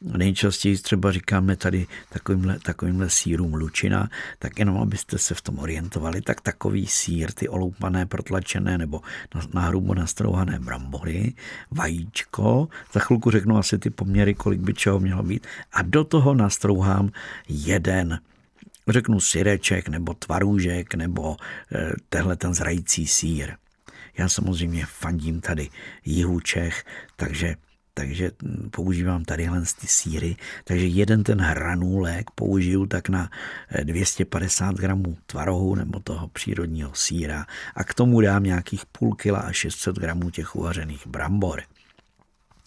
Nejčastěji 0.00 0.78
třeba 0.78 1.12
říkáme 1.12 1.56
tady 1.56 1.86
takovýmhle, 2.08 2.58
takovýmhle 2.58 3.10
sírům 3.10 3.54
lučina, 3.54 4.08
tak 4.38 4.58
jenom 4.58 4.78
abyste 4.78 5.18
se 5.18 5.34
v 5.34 5.40
tom 5.40 5.58
orientovali, 5.58 6.20
tak 6.20 6.40
takový 6.40 6.86
sír, 6.86 7.32
ty 7.32 7.48
oloupané, 7.48 8.06
protlačené 8.06 8.78
nebo 8.78 9.00
na, 9.34 9.40
na 9.54 9.60
hrubo 9.60 9.94
nastrouhané 9.94 10.58
brambory, 10.58 11.34
vajíčko, 11.70 12.68
za 12.92 13.00
chvilku 13.00 13.30
řeknu 13.30 13.58
asi 13.58 13.78
ty 13.78 13.90
poměry, 13.90 14.34
kolik 14.34 14.60
by 14.60 14.74
čeho 14.74 15.00
mělo 15.00 15.22
být 15.22 15.46
a 15.72 15.82
do 15.82 16.04
toho 16.04 16.34
nastrouhám 16.34 17.10
jeden 17.48 18.20
řeknu 18.88 19.20
syreček 19.20 19.88
nebo 19.88 20.14
tvarůžek 20.14 20.94
nebo 20.94 21.36
e, 21.72 21.92
tehle 22.08 22.36
ten 22.36 22.54
zrající 22.54 23.06
sír. 23.06 23.52
Já 24.18 24.28
samozřejmě 24.28 24.86
fandím 24.86 25.40
tady 25.40 25.68
jihu 26.04 26.40
Čech, 26.40 26.84
takže 27.16 27.54
takže 27.98 28.30
používám 28.70 29.24
tadyhle 29.24 29.60
ty 29.80 29.86
síry. 29.86 30.36
Takže 30.64 30.86
jeden 30.86 31.22
ten 31.22 31.40
hranůlek 31.40 32.30
použiju 32.30 32.86
tak 32.86 33.08
na 33.08 33.30
250 33.82 34.70
eh, 34.70 34.80
gramů 34.80 35.16
tvarohu 35.26 35.74
nebo 35.74 36.00
toho 36.00 36.28
přírodního 36.28 36.90
síra 36.94 37.46
a 37.74 37.84
k 37.84 37.94
tomu 37.94 38.20
dám 38.20 38.42
nějakých 38.42 38.86
půl 38.86 39.14
kila 39.14 39.38
a 39.38 39.52
600 39.52 39.96
gramů 39.96 40.30
těch 40.30 40.56
uvařených 40.56 41.06
brambor. 41.06 41.62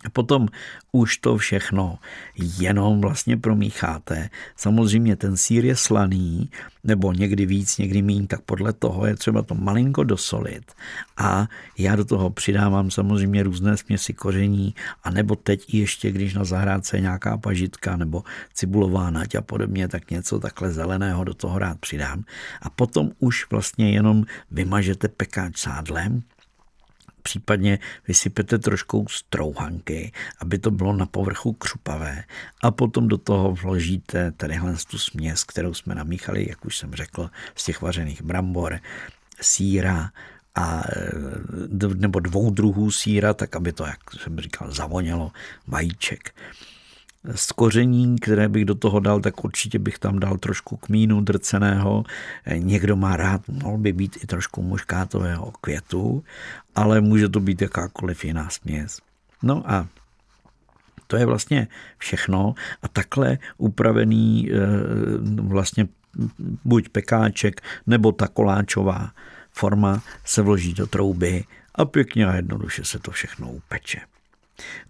A 0.05 0.10
potom 0.10 0.48
už 0.91 1.17
to 1.17 1.38
všechno 1.38 2.00
jenom 2.36 3.01
vlastně 3.01 3.38
promícháte. 3.38 4.29
Samozřejmě 4.55 5.15
ten 5.15 5.38
sír 5.38 5.65
je 5.65 5.75
slaný, 5.75 6.50
nebo 6.84 7.13
někdy 7.13 7.46
víc, 7.46 7.77
někdy 7.77 8.01
méně, 8.01 8.27
tak 8.27 8.41
podle 8.41 8.74
toho 8.74 9.05
je 9.05 9.15
třeba 9.15 9.41
to 9.41 9.55
malinko 9.55 10.03
dosolit. 10.03 10.72
A 11.17 11.48
já 11.77 11.96
do 11.96 12.05
toho 12.05 12.29
přidávám 12.29 12.91
samozřejmě 12.91 13.43
různé 13.43 13.77
směsi 13.77 14.13
koření, 14.13 14.75
a 15.03 15.12
nebo 15.12 15.36
teď 15.36 15.74
ještě, 15.74 16.12
když 16.12 16.34
na 16.34 16.43
zahrádce 16.43 16.98
je 16.98 17.01
nějaká 17.01 17.38
pažitka 17.38 17.98
nebo 17.98 18.24
cibulová 18.53 19.10
nať 19.10 19.36
a 19.36 19.41
podobně, 19.41 19.88
tak 19.88 20.12
něco 20.12 20.39
takhle 20.39 20.72
zeleného 20.72 21.24
do 21.24 21.34
toho 21.34 21.60
rád 21.60 21.79
přidám. 21.79 22.24
A 22.62 22.70
potom 22.70 23.12
už 23.20 23.48
vlastně 23.51 23.91
jenom 23.91 24.25
vymažete 24.51 25.08
pekáč 25.08 25.58
sádlem, 25.58 26.24
případně 27.24 27.80
vysypete 28.08 28.60
trošku 28.60 29.06
strouhanky, 29.10 30.12
aby 30.40 30.60
to 30.60 30.72
bylo 30.72 30.94
na 30.94 31.06
povrchu 31.06 31.54
křupavé 31.54 32.24
a 32.62 32.72
potom 32.72 33.08
do 33.08 33.18
toho 33.18 33.56
vložíte 33.56 34.32
tadyhle 34.32 34.75
tu 34.90 34.98
směs, 34.98 35.44
kterou 35.44 35.74
jsme 35.74 35.96
namíchali, 35.96 36.50
jak 36.50 36.66
už 36.66 36.78
jsem 36.78 36.94
řekl, 36.94 37.30
z 37.56 37.63
těch 37.63 37.82
vařených 37.82 38.22
brambor, 38.22 38.80
síra, 39.42 40.10
a, 40.56 40.84
nebo 41.96 42.20
dvou 42.20 42.50
druhů 42.50 42.92
síra, 42.92 43.34
tak 43.34 43.56
aby 43.56 43.74
to, 43.74 43.86
jak 43.86 44.00
jsem 44.24 44.40
říkal, 44.40 44.72
zavonělo 44.72 45.32
vajíček 45.68 46.34
z 47.36 47.51
koření, 47.51 48.16
které 48.20 48.50
bych 48.50 48.66
do 48.66 48.75
toho 48.75 49.00
dal, 49.00 49.20
tak 49.20 49.46
určitě 49.46 49.80
bych 49.80 50.00
tam 50.00 50.20
dal 50.20 50.38
trošku 50.38 50.78
kmínu 50.78 51.22
drceného. 51.22 52.04
Někdo 52.56 52.96
má 52.96 53.18
rád, 53.18 53.42
mohl 53.48 53.78
by 53.78 53.94
být 53.94 54.18
i 54.24 54.28
trošku 54.28 54.62
muškátového 54.62 55.51
květu, 55.62 56.24
ale 56.75 57.01
může 57.01 57.30
to 57.30 57.40
být 57.40 57.62
jakákoliv 57.62 58.25
jiná 58.25 58.50
směs. 58.50 59.00
No 59.44 59.63
a 59.66 59.88
to 61.08 61.18
je 61.18 61.25
vlastně 61.25 61.68
všechno 61.98 62.56
a 62.84 62.88
takhle 62.88 63.38
upravený 63.58 64.51
eh, 64.51 64.58
vlastně 65.42 65.88
buď 66.66 66.90
pekáček 66.90 67.62
nebo 67.88 68.12
ta 68.12 68.28
koláčová 68.28 69.12
forma 69.51 70.01
se 70.25 70.42
vloží 70.42 70.74
do 70.74 70.88
trouby 70.88 71.44
a 71.75 71.86
pěkně 71.86 72.28
a 72.28 72.36
jednoduše 72.36 72.86
se 72.86 73.00
to 73.00 73.12
všechno 73.12 73.51
upeče. 73.51 74.01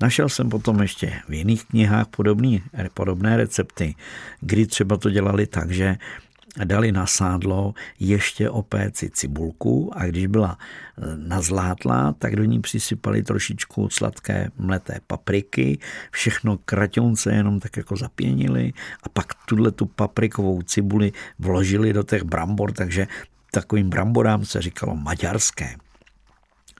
Našel 0.01 0.29
jsem 0.29 0.49
potom 0.49 0.81
ještě 0.81 1.13
v 1.29 1.33
jiných 1.33 1.65
knihách 1.65 2.07
podobný, 2.07 2.63
podobné 2.93 3.37
recepty, 3.37 3.95
kdy 4.41 4.65
třeba 4.65 4.97
to 4.97 5.09
dělali 5.09 5.47
tak, 5.47 5.71
že 5.71 5.97
dali 6.65 6.91
na 6.91 7.05
sádlo 7.05 7.73
ještě 7.99 8.49
opéci 8.49 9.09
cibulku 9.09 9.91
a 9.95 10.05
když 10.05 10.27
byla 10.27 10.57
e, 10.57 11.17
nazlátlá, 11.17 12.15
tak 12.19 12.35
do 12.35 12.43
ní 12.43 12.61
přisypali 12.61 13.23
trošičku 13.23 13.89
sladké 13.89 14.51
mleté 14.57 14.99
papriky, 15.07 15.79
všechno 16.11 16.57
kraťonce 16.57 17.33
jenom 17.33 17.59
tak 17.59 17.77
jako 17.77 17.95
zapěnili 17.95 18.73
a 19.03 19.09
pak 19.09 19.33
tuhle 19.45 19.71
tu 19.71 19.85
paprikovou 19.85 20.61
cibuli 20.61 21.11
vložili 21.39 21.93
do 21.93 22.03
těch 22.03 22.23
brambor, 22.23 22.71
takže 22.71 23.07
takovým 23.51 23.89
bramborám 23.89 24.45
se 24.45 24.61
říkalo 24.61 24.95
maďarské. 24.95 25.75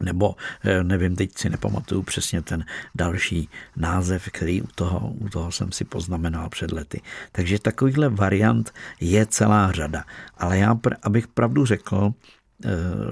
Nebo 0.01 0.36
eh, 0.63 0.84
nevím, 0.84 1.15
teď 1.15 1.38
si 1.38 1.50
nepamatuju 1.50 2.01
přesně 2.01 2.41
ten 2.41 2.65
další 2.96 3.50
název, 3.75 4.29
který 4.31 4.62
u 4.62 4.67
toho, 4.75 5.10
u 5.10 5.29
toho 5.29 5.51
jsem 5.51 5.72
si 5.72 5.84
poznamenal 5.86 6.50
před 6.50 6.72
lety. 6.72 7.01
Takže 7.31 7.60
takovýchhle 7.60 8.10
variant 8.10 8.74
je 9.00 9.25
celá 9.25 9.72
řada. 9.72 10.03
Ale 10.38 10.58
já, 10.58 10.79
abych 11.03 11.27
pravdu 11.27 11.65
řekl, 11.65 12.13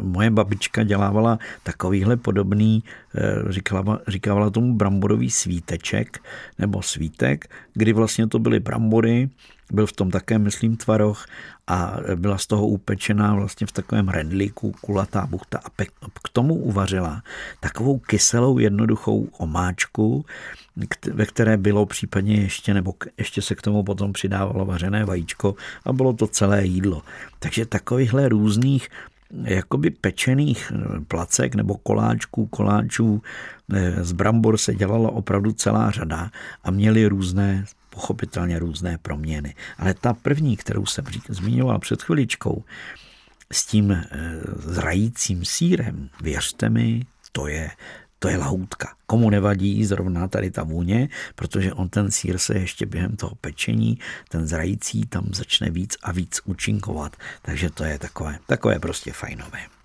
moje 0.02 0.30
babička 0.30 0.84
dělávala 0.84 1.40
takovýhle 1.64 2.18
podobný, 2.18 2.84
eh, 3.16 3.54
říkala, 3.54 4.00
říkávala 4.08 4.50
tomu 4.50 4.74
bramborový 4.74 5.30
svíteček 5.30 6.20
nebo 6.60 6.82
svítek, 6.82 7.50
kdy 7.74 7.94
vlastně 7.94 8.28
to 8.28 8.40
byly 8.40 8.60
brambory, 8.60 9.30
byl 9.72 9.88
v 9.88 9.94
tom 9.94 10.12
také, 10.12 10.40
myslím, 10.40 10.78
tvaroh 10.78 11.26
a 11.68 11.98
byla 12.16 12.38
z 12.38 12.48
toho 12.48 12.68
upečená 12.68 13.36
vlastně 13.36 13.68
v 13.68 13.72
takovém 13.72 14.10
rendlíku 14.10 14.72
kulatá 14.82 15.26
buchta 15.26 15.60
a 15.66 15.70
k 16.24 16.30
tomu 16.34 16.56
uvařila 16.56 17.24
takovou 17.60 18.00
kyselou 18.00 18.58
jednoduchou 18.58 19.28
omáčku, 19.38 20.26
ve 21.14 21.26
které 21.26 21.58
bylo 21.58 21.86
případně 21.86 22.36
ještě, 22.36 22.74
nebo 22.74 22.94
ještě 23.18 23.42
se 23.42 23.56
k 23.56 23.62
tomu 23.62 23.84
potom 23.84 24.14
přidávalo 24.14 24.66
vařené 24.66 25.06
vajíčko 25.06 25.56
a 25.86 25.94
bylo 25.94 26.14
to 26.14 26.28
celé 26.28 26.66
jídlo. 26.66 27.02
Takže 27.40 27.66
takovýchhle 27.66 28.30
různých 28.30 28.90
jakoby 29.44 29.90
pečených 29.90 30.72
placek 31.08 31.56
nebo 31.56 31.78
koláčků, 31.78 32.46
koláčů 32.46 33.22
eh, 33.74 34.04
z 34.04 34.12
brambor 34.12 34.58
se 34.58 34.76
dělala 34.76 35.12
opravdu 35.12 35.52
celá 35.52 35.92
řada 35.92 36.32
a 36.64 36.72
měli 36.72 37.08
různé 37.08 37.66
pochopitelně 37.90 38.60
různé 38.60 38.98
proměny. 38.98 39.56
Ale 39.78 39.94
ta 39.94 40.14
první, 40.14 40.58
kterou 40.58 40.86
jsem 40.86 41.06
zmiňoval 41.30 41.80
před 41.80 42.04
chviličkou, 42.04 42.64
s 43.52 43.66
tím 43.66 43.92
eh, 43.92 44.06
zrajícím 44.56 45.46
sírem, 45.46 46.10
věřte 46.22 46.70
mi, 46.70 47.06
to 47.32 47.48
je, 47.48 47.72
to 48.20 48.30
je 48.30 48.38
lahůdka. 48.38 48.96
Komu 49.06 49.30
nevadí 49.30 49.86
zrovna 49.86 50.28
tady 50.28 50.52
ta 50.52 50.64
vůně, 50.64 51.10
protože 51.36 51.74
on 51.74 51.90
ten 51.90 52.12
sír 52.12 52.38
se 52.38 52.54
ještě 52.54 52.86
během 52.86 53.16
toho 53.16 53.36
pečení, 53.36 54.00
ten 54.30 54.48
zrající 54.48 55.06
tam 55.06 55.26
začne 55.32 55.70
víc 55.70 55.98
a 56.04 56.12
víc 56.12 56.42
účinkovat. 56.46 57.16
Takže 57.42 57.70
to 57.70 57.84
je 57.84 58.00
takové, 58.00 58.40
takové 58.46 58.80
prostě 58.80 59.12
fajnové. 59.12 59.79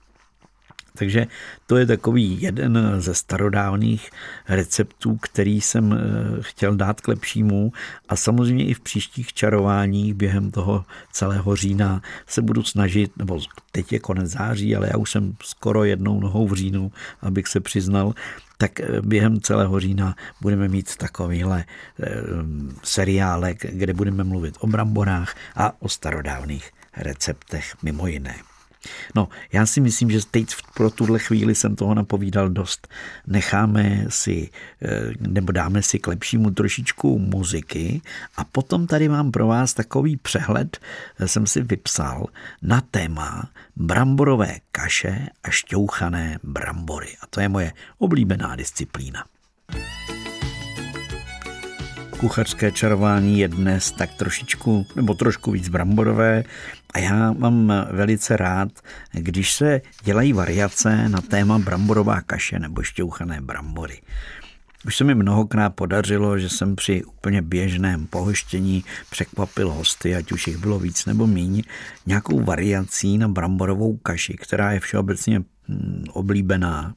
Takže 0.98 1.26
to 1.66 1.76
je 1.76 1.86
takový 1.86 2.42
jeden 2.42 2.78
ze 2.98 3.14
starodávných 3.14 4.10
receptů, 4.48 5.16
který 5.16 5.60
jsem 5.60 5.92
eh, 5.92 5.98
chtěl 6.40 6.76
dát 6.76 7.00
k 7.00 7.08
lepšímu 7.08 7.72
a 8.08 8.16
samozřejmě 8.16 8.64
i 8.64 8.74
v 8.74 8.80
příštích 8.80 9.32
čarováních 9.32 10.14
během 10.14 10.50
toho 10.50 10.84
celého 11.12 11.56
října 11.56 12.02
se 12.26 12.42
budu 12.42 12.62
snažit, 12.62 13.16
nebo 13.16 13.40
teď 13.72 13.92
je 13.92 13.98
konec 13.98 14.30
září, 14.30 14.76
ale 14.76 14.88
já 14.92 14.96
už 14.96 15.10
jsem 15.10 15.36
skoro 15.42 15.84
jednou 15.84 16.20
nohou 16.20 16.48
v 16.48 16.54
říjnu, 16.54 16.92
abych 17.22 17.48
se 17.48 17.60
přiznal, 17.60 18.14
tak 18.58 18.80
eh, 18.80 18.86
během 19.02 19.40
celého 19.40 19.80
října 19.80 20.14
budeme 20.40 20.68
mít 20.68 20.96
takovýhle 20.96 21.64
eh, 21.64 22.06
seriálek, 22.82 23.66
kde 23.72 23.94
budeme 23.94 24.24
mluvit 24.24 24.54
o 24.60 24.66
bramborách 24.66 25.36
a 25.56 25.82
o 25.82 25.88
starodávných 25.88 26.70
receptech 26.96 27.74
mimo 27.82 28.06
jiné. 28.06 28.53
No, 29.14 29.28
já 29.52 29.66
si 29.66 29.80
myslím, 29.80 30.10
že 30.10 30.20
teď 30.30 30.54
pro 30.74 30.90
tuhle 30.90 31.18
chvíli 31.18 31.54
jsem 31.54 31.76
toho 31.76 31.94
napovídal 31.94 32.48
dost. 32.48 32.88
Necháme 33.26 34.04
si, 34.08 34.50
eh, 34.82 35.12
nebo 35.20 35.52
dáme 35.52 35.82
si 35.82 35.98
k 35.98 36.06
lepšímu 36.06 36.50
trošičku 36.50 37.18
muziky 37.18 38.02
a 38.36 38.44
potom 38.44 38.86
tady 38.86 39.08
mám 39.08 39.30
pro 39.30 39.46
vás 39.46 39.74
takový 39.74 40.16
přehled, 40.16 40.78
eh, 41.18 41.28
jsem 41.28 41.46
si 41.46 41.62
vypsal 41.62 42.26
na 42.62 42.80
téma 42.80 43.50
bramborové 43.76 44.56
kaše 44.72 45.28
a 45.44 45.50
šťouchané 45.50 46.38
brambory. 46.42 47.16
A 47.20 47.26
to 47.26 47.40
je 47.40 47.48
moje 47.48 47.72
oblíbená 47.98 48.56
disciplína. 48.56 49.24
Kuchařské 52.18 52.72
čarování 52.72 53.38
je 53.38 53.48
dnes 53.48 53.90
tak 53.90 54.14
trošičku, 54.14 54.86
nebo 54.96 55.14
trošku 55.14 55.50
víc 55.50 55.68
bramborové 55.68 56.44
a 56.94 56.98
já 56.98 57.32
mám 57.32 57.72
velice 57.90 58.36
rád, 58.36 58.68
když 59.12 59.52
se 59.52 59.80
dělají 60.04 60.32
variace 60.32 61.08
na 61.08 61.20
téma 61.20 61.58
bramborová 61.58 62.20
kaše 62.20 62.58
nebo 62.58 62.82
šťouchané 62.82 63.40
brambory. 63.40 64.00
Už 64.86 64.96
se 64.96 65.04
mi 65.04 65.14
mnohokrát 65.14 65.70
podařilo, 65.70 66.38
že 66.38 66.48
jsem 66.48 66.76
při 66.76 67.04
úplně 67.04 67.42
běžném 67.42 68.06
pohoštění 68.06 68.84
překvapil 69.10 69.70
hosty, 69.70 70.16
ať 70.16 70.32
už 70.32 70.46
jich 70.46 70.56
bylo 70.56 70.78
víc 70.78 71.06
nebo 71.06 71.26
míň, 71.26 71.62
nějakou 72.06 72.40
variací 72.40 73.18
na 73.18 73.28
bramborovou 73.28 73.96
kaši, 73.96 74.36
která 74.36 74.72
je 74.72 74.80
všeobecně 74.80 75.40
hm, 75.68 76.04
oblíbená 76.12 76.94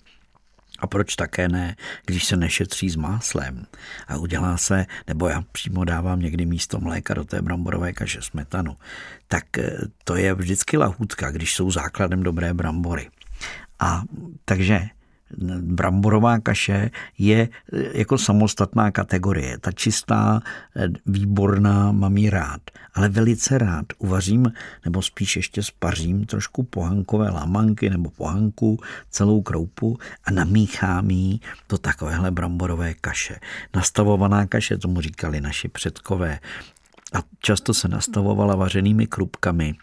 a 0.79 0.87
proč 0.87 1.15
také 1.15 1.47
ne, 1.49 1.75
když 2.05 2.25
se 2.25 2.37
nešetří 2.37 2.89
s 2.89 2.95
máslem 2.95 3.65
a 4.07 4.17
udělá 4.17 4.57
se, 4.57 4.85
nebo 5.07 5.27
já 5.27 5.43
přímo 5.51 5.83
dávám 5.83 6.19
někdy 6.19 6.45
místo 6.45 6.79
mléka 6.79 7.13
do 7.13 7.23
té 7.23 7.41
bramborové 7.41 7.93
kaše 7.93 8.21
smetanu, 8.21 8.75
tak 9.27 9.57
eh, 9.57 9.77
to 10.03 10.15
je 10.15 10.33
vždycky 10.33 10.77
lahůdka, 10.77 11.31
když 11.31 11.55
jsou 11.55 11.71
základem 11.71 12.23
dobré 12.23 12.53
brambory. 12.53 13.09
A 13.79 14.03
takže 14.45 14.89
bramborová 15.61 16.39
kaše 16.39 16.91
je 17.17 17.49
eh, 17.73 17.99
jako 17.99 18.17
samostatná 18.17 18.91
kategorie. 18.91 19.57
Ta 19.57 19.71
čistá, 19.71 20.41
eh, 20.75 20.87
výborná, 21.05 21.91
mám 21.91 22.17
ji 22.17 22.29
rád. 22.29 22.61
Ale 22.93 23.09
velice 23.09 23.57
rád 23.57 23.85
uvařím, 23.97 24.51
nebo 24.85 25.01
spíš 25.01 25.35
ještě 25.35 25.63
spařím 25.63 26.25
trošku 26.25 26.63
pohankové 26.63 27.29
lamanky 27.29 27.89
nebo 27.89 28.09
pohanku, 28.09 28.79
celou 29.09 29.41
kroupu 29.41 29.97
a 30.23 30.31
namíchám 30.31 31.11
ji 31.11 31.39
do 31.69 31.77
takovéhle 31.77 32.31
bramborové 32.31 32.93
kaše. 32.93 33.39
Nastavovaná 33.75 34.45
kaše, 34.45 34.77
tomu 34.77 35.01
říkali 35.01 35.41
naši 35.41 35.67
předkové. 35.67 36.39
A 37.13 37.19
často 37.39 37.73
se 37.73 37.87
nastavovala 37.87 38.55
vařenými 38.55 39.07
krupkami 39.07 39.75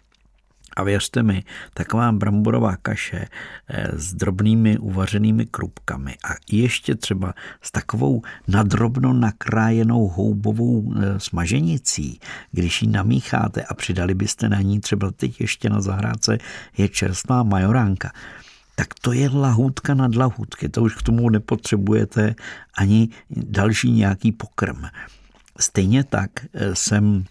a 0.75 0.83
věřte 0.83 1.23
mi, 1.23 1.43
taková 1.73 2.11
bramborová 2.11 2.75
kaše 2.75 3.27
eh, 3.67 3.87
s 3.93 4.13
drobnými 4.13 4.77
uvařenými 4.77 5.45
krupkami 5.45 6.15
a 6.23 6.35
ještě 6.51 6.95
třeba 6.95 7.33
s 7.61 7.71
takovou 7.71 8.21
nadrobno 8.47 9.13
nakrájenou 9.13 10.07
houbovou 10.07 10.93
eh, 10.95 11.19
smaženicí, 11.19 12.19
když 12.51 12.81
ji 12.81 12.87
namícháte 12.87 13.63
a 13.63 13.73
přidali 13.73 14.13
byste 14.13 14.49
na 14.49 14.61
ní 14.61 14.79
třeba 14.79 15.11
teď 15.11 15.41
ještě 15.41 15.69
na 15.69 15.81
zahrádce 15.81 16.37
je 16.77 16.89
čerstvá 16.89 17.43
majoránka, 17.43 18.11
tak 18.75 18.87
to 19.01 19.13
je 19.13 19.29
lahůdka 19.29 19.93
nad 19.93 20.15
lahůdky. 20.15 20.69
To 20.69 20.81
už 20.81 20.95
k 20.95 21.01
tomu 21.01 21.29
nepotřebujete 21.29 22.35
ani 22.77 23.09
další 23.29 23.91
nějaký 23.91 24.31
pokrm. 24.31 24.81
Stejně 25.59 26.03
tak 26.03 26.31
eh, 26.53 26.75
jsem 26.75 27.25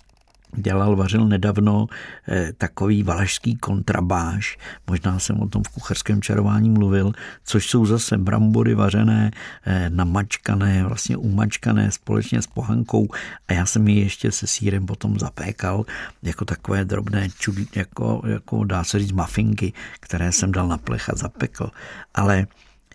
dělal, 0.57 0.97
vařil 0.97 1.29
nedávno 1.29 1.87
eh, 2.29 2.53
takový 2.59 3.03
valašský 3.03 3.57
kontrabáš, 3.57 4.59
možná 4.87 5.19
jsem 5.19 5.41
o 5.41 5.49
tom 5.49 5.63
v 5.63 5.69
kucharském 5.69 6.23
čarování 6.23 6.71
mluvil, 6.71 7.13
což 7.45 7.67
jsou 7.67 7.87
zase 7.87 8.19
brambory 8.19 8.75
vařené, 8.75 9.31
eh, 9.67 9.91
namačkané, 9.91 10.85
vlastně 10.85 11.17
umačkané 11.17 11.91
společně 11.91 12.43
s 12.43 12.47
pohankou. 12.47 13.09
A 13.49 13.53
já 13.53 13.67
jsem 13.67 13.89
je 13.89 14.01
ještě 14.01 14.33
se 14.33 14.47
sírem 14.47 14.87
potom 14.87 15.19
zapékal 15.19 15.85
jako 16.23 16.45
takové 16.45 16.85
drobné 16.85 17.29
čudí, 17.39 17.69
jako, 17.77 18.23
jako 18.27 18.65
dá 18.65 18.85
se 18.85 18.99
říct 18.99 19.13
mafinky, 19.13 19.73
které 20.01 20.33
jsem 20.33 20.53
dal 20.53 20.69
na 20.69 20.79
plech 20.79 21.11
a 21.11 21.17
zapekl. 21.17 21.71
Ale 22.15 22.47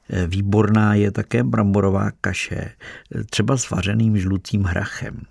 eh, 0.09 0.27
Výborná 0.27 0.93
je 0.93 1.11
také 1.11 1.43
bramborová 1.43 2.11
kaše, 2.21 2.71
třeba 3.29 3.57
s 3.57 3.69
vařeným 3.69 4.17
žlutým 4.17 4.63
hrachem 4.63 5.25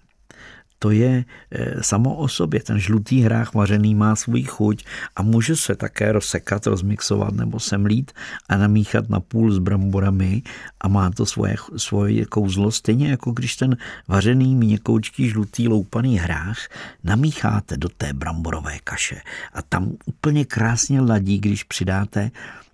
to 0.79 0.91
je 0.91 1.25
eh, 1.51 1.83
samo 1.83 2.15
o 2.15 2.29
sobě. 2.29 2.63
Ten 2.63 2.79
žlutý 2.79 3.21
hrách 3.21 3.55
vařený 3.55 3.95
má 3.95 4.17
svůj 4.17 4.43
chuť 4.43 4.85
a 5.17 5.23
může 5.23 5.57
se 5.57 5.77
také 5.77 6.13
rozsekat, 6.13 6.67
rozmixovat 6.67 7.35
nebo 7.35 7.61
semlít 7.61 8.13
a 8.49 8.57
namíchat 8.57 9.09
na 9.09 9.21
půl 9.21 9.53
s 9.53 9.59
bramborami 9.59 10.43
a 10.81 10.89
má 10.89 11.11
to 11.11 11.27
svoje, 11.27 11.57
svoje 11.77 12.27
kouzlo. 12.27 12.71
Stejně 12.71 13.11
jako 13.11 13.31
když 13.31 13.57
ten 13.57 13.77
vařený 14.09 14.55
měkoučký 14.55 15.29
žlutý 15.29 15.69
loupaný 15.69 16.19
hrách 16.19 16.59
namícháte 17.05 17.77
do 17.77 17.89
té 17.89 18.13
bramborové 18.13 18.79
kaše 18.85 19.21
a 19.53 19.63
tam 19.63 19.93
úplně 20.07 20.45
krásně 20.45 21.01
ladí, 21.01 21.39
když 21.39 21.65
přidáte 21.65 22.31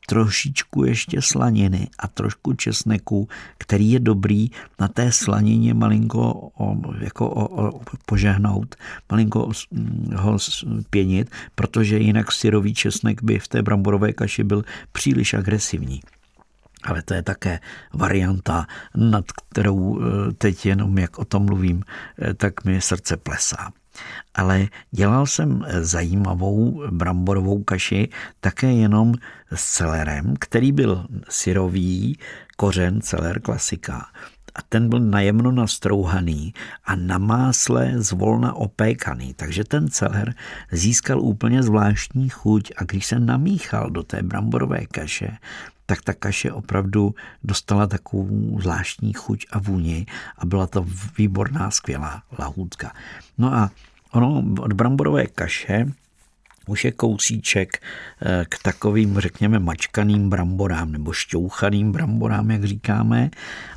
trošičku 0.07 0.85
ještě 0.85 1.23
slaniny 1.23 1.89
a 1.99 2.09
trošku 2.09 2.53
česneku, 2.53 3.29
který 3.59 3.91
je 3.91 4.01
dobrý 4.01 4.51
na 4.81 4.89
té 4.89 5.13
slanině 5.13 5.75
malinko 5.75 6.51
o, 6.59 6.77
jako 7.01 7.29
o, 7.29 7.67
o, 7.67 7.81
požehnout, 8.07 8.75
malinko 9.11 9.51
ho 10.17 10.39
pěnit, 10.91 11.31
protože 11.55 11.99
jinak 11.99 12.33
syrový 12.33 12.75
česnek 12.75 13.23
by 13.23 13.39
v 13.39 13.49
té 13.49 13.63
bramborové 13.63 14.13
kaši 14.13 14.45
byl 14.45 14.65
příliš 14.93 15.35
agresivní. 15.35 16.01
Ale 16.85 17.03
to 17.03 17.15
je 17.15 17.23
také 17.23 17.61
varianta, 17.93 18.67
nad 18.97 19.25
kterou 19.33 20.01
eh, 20.01 20.33
teď 20.33 20.67
jenom 20.67 20.99
jak 20.99 21.19
o 21.19 21.25
tom 21.25 21.45
mluvím, 21.45 21.83
eh, 22.19 22.35
tak 22.35 22.65
mi 22.65 22.81
srdce 22.81 23.17
plesá. 23.17 23.73
Ale 24.35 24.67
dělal 24.91 25.27
jsem 25.27 25.65
zajímavou 25.81 26.83
bramborovou 26.91 27.63
kaši 27.63 28.09
také 28.41 28.73
jenom 28.73 29.15
s 29.55 29.73
celerem, 29.73 30.35
který 30.39 30.73
byl 30.73 31.07
syrový, 31.29 32.19
kořen 32.57 33.01
celer 33.01 33.41
klasika. 33.41 34.07
A 34.55 34.63
ten 34.69 34.89
byl 34.89 35.01
najemno 35.01 35.53
nastrouhaný 35.53 36.55
a 36.85 36.97
na 36.97 37.19
másle 37.19 37.93
zvolna 37.97 38.55
opékaný, 38.55 39.35
takže 39.35 39.65
ten 39.65 39.89
celer 39.89 40.35
získal 40.73 41.21
úplně 41.21 41.63
zvláštní 41.63 42.29
chuť. 42.29 42.73
A 42.77 42.85
když 42.85 43.07
se 43.07 43.21
namíchal 43.21 43.91
do 43.91 44.03
té 44.03 44.23
bramborové 44.23 44.87
kaše, 44.87 45.39
tak 45.87 46.03
ta 46.03 46.13
kaše 46.13 46.53
opravdu 46.53 47.15
dostala 47.45 47.87
takovou 47.87 48.61
zvláštní 48.61 49.13
chuť 49.13 49.47
a 49.51 49.59
vůni 49.59 50.07
a 50.39 50.47
byla 50.47 50.67
to 50.67 50.87
výborná, 51.19 51.71
skvělá 51.71 52.23
lahůdka. 52.39 52.93
No 53.39 53.55
a 53.55 53.71
ono 54.13 54.45
od 54.61 54.73
bramborové 54.73 55.27
kaše 55.27 55.87
už 56.67 56.85
je 56.85 56.93
kousíček 56.93 57.83
eh, 58.23 58.45
k 58.49 58.63
takovým, 58.63 59.21
řekněme, 59.21 59.59
mačkaným 59.59 60.31
bramborám 60.31 60.93
nebo 60.93 61.13
šťouchaným 61.13 61.93
bramborám, 61.93 62.51
jak 62.51 62.65
říkáme. 62.65 63.31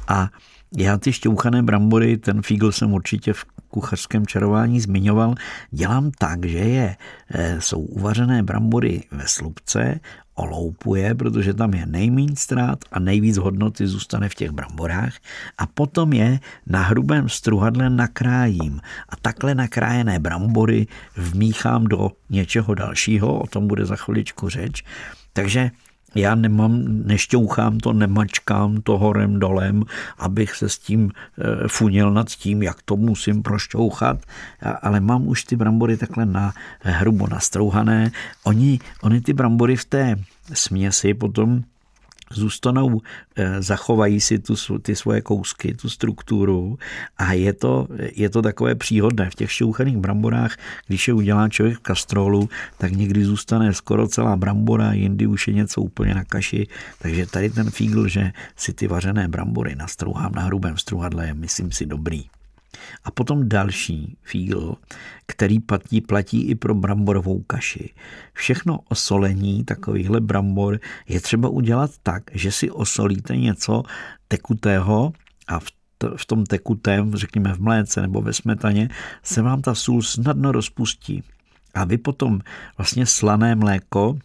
A 0.08 0.30
já 0.78 0.98
ty 0.98 1.14
šťouchané 1.14 1.64
brambory, 1.64 2.18
ten 2.18 2.42
fígl 2.42 2.72
jsem 2.72 2.94
určitě 2.94 3.34
v 3.34 3.46
kuchařském 3.70 4.28
čarování 4.28 4.80
zmiňoval, 4.80 5.36
dělám 5.72 6.12
tak, 6.12 6.46
že 6.46 6.58
je, 6.58 6.96
eh, 7.32 7.62
jsou 7.62 7.80
uvařené 7.80 8.44
brambory 8.44 9.04
ve 9.12 9.28
slupce, 9.28 10.00
oloupuje, 10.36 11.16
protože 11.16 11.54
tam 11.54 11.74
je 11.74 11.86
nejméně 11.86 12.36
ztrát 12.36 12.80
a 12.92 13.00
nejvíc 13.00 13.38
hodnoty 13.38 13.88
zůstane 13.88 14.30
v 14.30 14.36
těch 14.36 14.52
bramborách. 14.52 15.14
A 15.58 15.66
potom 15.66 16.14
je 16.14 16.40
na 16.68 16.82
hrubém 16.82 17.30
struhadle 17.30 17.90
nakrájím. 17.90 18.80
A 19.10 19.16
takhle 19.22 19.56
nakrájené 19.56 20.20
brambory 20.20 20.88
vmíchám 21.18 21.84
do 21.84 22.12
něčeho 22.30 22.74
dalšího, 22.74 23.40
o 23.40 23.48
tom 23.48 23.68
bude 23.68 23.86
za 23.86 23.96
chviličku 23.96 24.50
řeč, 24.50 24.84
takže 25.34 25.72
já 26.16 26.36
nemám, 26.36 26.84
nešťouchám 27.06 27.78
to, 27.78 27.94
nemačkám 27.94 28.82
to 28.82 28.98
horem 28.98 29.40
dolem, 29.40 29.84
abych 30.18 30.56
se 30.56 30.70
s 30.70 30.78
tím 30.78 31.12
e, 31.12 31.68
funil 31.68 32.12
nad 32.12 32.30
tím, 32.30 32.64
jak 32.64 32.82
to 32.82 32.96
musím 32.96 33.44
prošťouchat, 33.44 34.20
ale 34.82 35.00
mám 35.00 35.28
už 35.28 35.44
ty 35.44 35.56
brambory 35.56 35.98
takhle 35.98 36.26
na 36.26 36.54
hrubo 36.82 37.28
nastrouhané. 37.28 38.12
Oni, 38.44 38.80
oni 39.02 39.22
ty 39.22 39.34
brambory 39.34 39.76
v 39.76 39.86
té 39.86 40.16
směsi 40.54 41.14
potom 41.14 41.64
zůstanou, 42.32 43.02
eh, 43.36 43.62
zachovají 43.62 44.22
si 44.22 44.40
tu, 44.40 44.56
ty 44.82 44.96
svoje 44.96 45.22
kousky, 45.22 45.74
tu 45.74 45.90
strukturu 45.90 46.78
a 47.18 47.34
je 47.34 47.54
to, 47.54 47.88
je 48.16 48.30
to 48.30 48.42
takové 48.42 48.76
příhodné. 48.76 49.30
V 49.30 49.36
těch 49.36 49.52
šťouchaných 49.52 49.98
bramborách, 49.98 50.58
když 50.88 51.08
je 51.08 51.14
udělá 51.14 51.50
člověk 51.50 51.78
v 51.78 51.82
kastrolu, 51.82 52.50
tak 52.78 52.92
někdy 52.92 53.26
zůstane 53.26 53.74
skoro 53.74 54.08
celá 54.08 54.38
brambora, 54.38 54.94
jindy 54.94 55.28
už 55.28 55.48
je 55.48 55.54
něco 55.54 55.82
úplně 55.82 56.14
na 56.16 56.24
kaši, 56.24 56.68
takže 57.00 57.26
tady 57.26 57.50
ten 57.50 57.72
fígl, 57.72 58.08
že 58.08 58.32
si 58.56 58.74
ty 58.74 58.88
vařené 58.88 59.28
brambory 59.28 59.76
nastrouhám 59.76 60.32
na 60.36 60.42
hrubém 60.42 60.78
struhadle, 60.78 61.28
je 61.28 61.34
myslím 61.34 61.72
si 61.72 61.86
dobrý. 61.86 62.37
A 63.04 63.12
potom 63.12 63.50
další 63.50 64.18
fígl, 64.22 64.76
který 65.26 65.60
platí, 65.60 66.02
platí 66.02 66.42
i 66.48 66.56
pro 66.56 66.76
bramborovou 66.76 67.42
kaši. 67.42 67.94
Všechno 68.34 68.80
osolení 68.90 69.64
takovýchhle 69.64 70.22
brambor 70.22 70.80
je 71.08 71.22
třeba 71.22 71.50
udělat 71.50 71.92
tak, 72.04 72.24
že 72.34 72.52
si 72.52 72.72
osolíte 72.72 73.38
něco 73.38 73.84
tekutého 74.28 75.14
a 75.48 75.60
v 75.60 75.68
v 76.18 76.26
tom 76.26 76.46
tekutém, 76.46 77.16
řekněme 77.16 77.54
v 77.54 77.60
mléce 77.60 78.02
nebo 78.02 78.22
ve 78.22 78.34
smetaně, 78.34 78.90
se 79.24 79.42
vám 79.42 79.62
ta 79.62 79.76
sůl 79.76 80.02
snadno 80.02 80.52
rozpustí. 80.52 81.24
A 81.74 81.84
vy 81.84 81.98
potom 81.98 82.40
vlastně 82.78 83.06
slané 83.06 83.56
mléko 83.56 84.20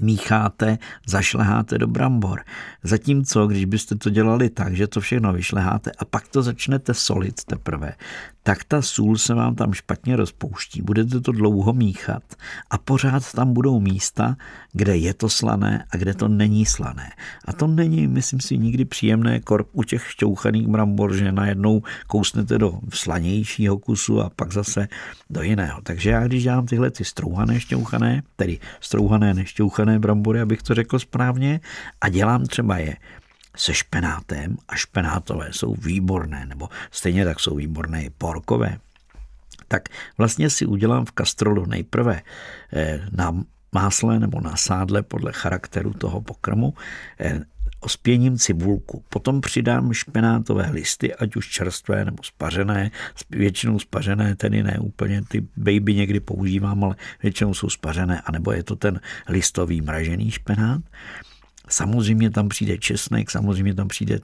mícháte, 0.00 0.78
zašleháte 1.06 1.78
do 1.78 1.86
brambor. 1.86 2.40
Zatímco, 2.82 3.46
když 3.46 3.64
byste 3.64 3.94
to 3.94 4.10
dělali 4.10 4.50
tak, 4.50 4.76
že 4.76 4.86
to 4.86 5.00
všechno 5.00 5.32
vyšleháte 5.32 5.90
a 5.98 6.04
pak 6.04 6.28
to 6.28 6.42
začnete 6.42 6.94
solit 6.94 7.44
teprve, 7.44 7.92
tak 8.42 8.64
ta 8.64 8.82
sůl 8.82 9.18
se 9.18 9.34
vám 9.34 9.54
tam 9.54 9.72
špatně 9.72 10.16
rozpouští. 10.16 10.82
Budete 10.82 11.20
to 11.20 11.32
dlouho 11.32 11.72
míchat 11.72 12.22
a 12.70 12.78
pořád 12.78 13.32
tam 13.32 13.52
budou 13.52 13.80
místa, 13.80 14.36
kde 14.72 14.96
je 14.96 15.14
to 15.14 15.28
slané 15.28 15.84
a 15.90 15.96
kde 15.96 16.14
to 16.14 16.28
není 16.28 16.66
slané. 16.66 17.10
A 17.44 17.52
to 17.52 17.66
není, 17.66 18.06
myslím 18.06 18.40
si, 18.40 18.58
nikdy 18.58 18.84
příjemné 18.84 19.40
korp 19.40 19.68
u 19.72 19.82
těch 19.82 20.10
šťouchaných 20.10 20.68
brambor, 20.68 21.14
že 21.14 21.32
najednou 21.32 21.82
kousnete 22.06 22.58
do 22.58 22.78
slanějšího 22.92 23.78
kusu 23.78 24.20
a 24.20 24.30
pak 24.30 24.52
zase 24.52 24.88
do 25.30 25.42
jiného. 25.42 25.80
Takže 25.82 26.10
já, 26.10 26.26
když 26.26 26.42
dělám 26.42 26.66
tyhle 26.66 26.90
ty 26.90 27.04
strouhané 27.04 27.60
šťouchané, 27.60 28.22
tedy 28.36 28.58
strouhané 28.80 29.34
nešťouchané 29.34 29.81
brambory, 29.98 30.40
abych 30.40 30.62
to 30.62 30.74
řekl 30.74 30.98
správně, 30.98 31.60
a 32.00 32.08
dělám 32.08 32.44
třeba 32.44 32.78
je 32.78 32.96
se 33.56 33.74
špenátem 33.74 34.56
a 34.68 34.76
špenátové 34.76 35.48
jsou 35.52 35.74
výborné, 35.74 36.46
nebo 36.46 36.68
stejně 36.90 37.24
tak 37.24 37.40
jsou 37.40 37.56
výborné 37.56 38.04
i 38.04 38.10
porkové, 38.10 38.78
tak 39.68 39.88
vlastně 40.18 40.50
si 40.50 40.66
udělám 40.66 41.04
v 41.04 41.12
kastrolu 41.12 41.66
nejprve 41.66 42.22
eh, 42.72 43.00
na 43.12 43.44
másle 43.72 44.20
nebo 44.20 44.40
na 44.40 44.56
sádle 44.56 45.02
podle 45.02 45.32
charakteru 45.32 45.92
toho 45.92 46.20
pokrmu 46.20 46.74
eh, 47.20 47.40
ospěním 47.82 48.38
cibulku. 48.38 49.04
Potom 49.08 49.40
přidám 49.40 49.92
špenátové 49.92 50.70
listy, 50.70 51.14
ať 51.14 51.36
už 51.36 51.48
čerstvé 51.48 52.04
nebo 52.04 52.22
spařené, 52.22 52.90
většinou 53.30 53.78
spařené, 53.78 54.36
tedy 54.36 54.62
ne 54.62 54.78
úplně 54.80 55.22
ty 55.28 55.46
baby 55.56 55.94
někdy 55.94 56.20
používám, 56.20 56.84
ale 56.84 56.96
většinou 57.22 57.54
jsou 57.54 57.70
spařené, 57.70 58.20
anebo 58.20 58.52
je 58.52 58.62
to 58.62 58.76
ten 58.76 59.00
listový 59.28 59.80
mražený 59.80 60.30
špenát. 60.30 60.82
Samozřejmě 61.68 62.30
tam 62.30 62.48
přijde 62.48 62.78
česnek, 62.78 63.30
samozřejmě 63.30 63.74
tam 63.74 63.88
přijde 63.88 64.14
e, 64.14 64.20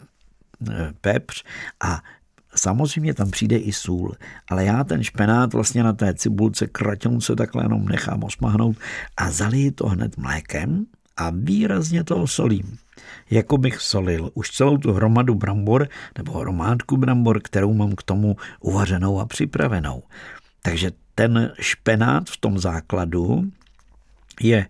pepř 1.01 1.45
a 1.81 2.03
Samozřejmě 2.55 3.15
tam 3.15 3.31
přijde 3.31 3.57
i 3.57 3.73
sůl, 3.73 4.15
ale 4.51 4.65
já 4.65 4.85
ten 4.85 5.05
špenát 5.05 5.53
vlastně 5.53 5.83
na 5.83 5.93
té 5.93 6.15
cibulce 6.15 6.67
kratěnce 6.67 7.37
takhle 7.37 7.65
jenom 7.65 7.89
nechám 7.89 8.25
osmahnout 8.25 8.77
a 9.17 9.31
zaliju 9.31 9.71
to 9.71 9.87
hned 9.87 10.17
mlékem 10.17 10.87
a 11.17 11.31
výrazně 11.31 12.05
to 12.05 12.17
osolím. 12.17 12.79
Jako 13.31 13.59
bych 13.59 13.81
solil 13.81 14.31
už 14.35 14.51
celou 14.51 14.79
tu 14.79 14.93
hromadu 14.93 15.35
brambor 15.35 15.89
nebo 16.19 16.33
hromádku 16.33 16.97
brambor, 16.97 17.41
kterou 17.41 17.75
mám 17.75 17.95
k 17.95 18.03
tomu 18.03 18.37
uvařenou 18.61 19.21
a 19.21 19.27
připravenou. 19.27 20.03
Takže 20.63 20.91
ten 21.15 21.53
špenát 21.61 22.31
v 22.31 22.37
tom 22.37 22.59
základu 22.59 23.45
je 24.41 24.67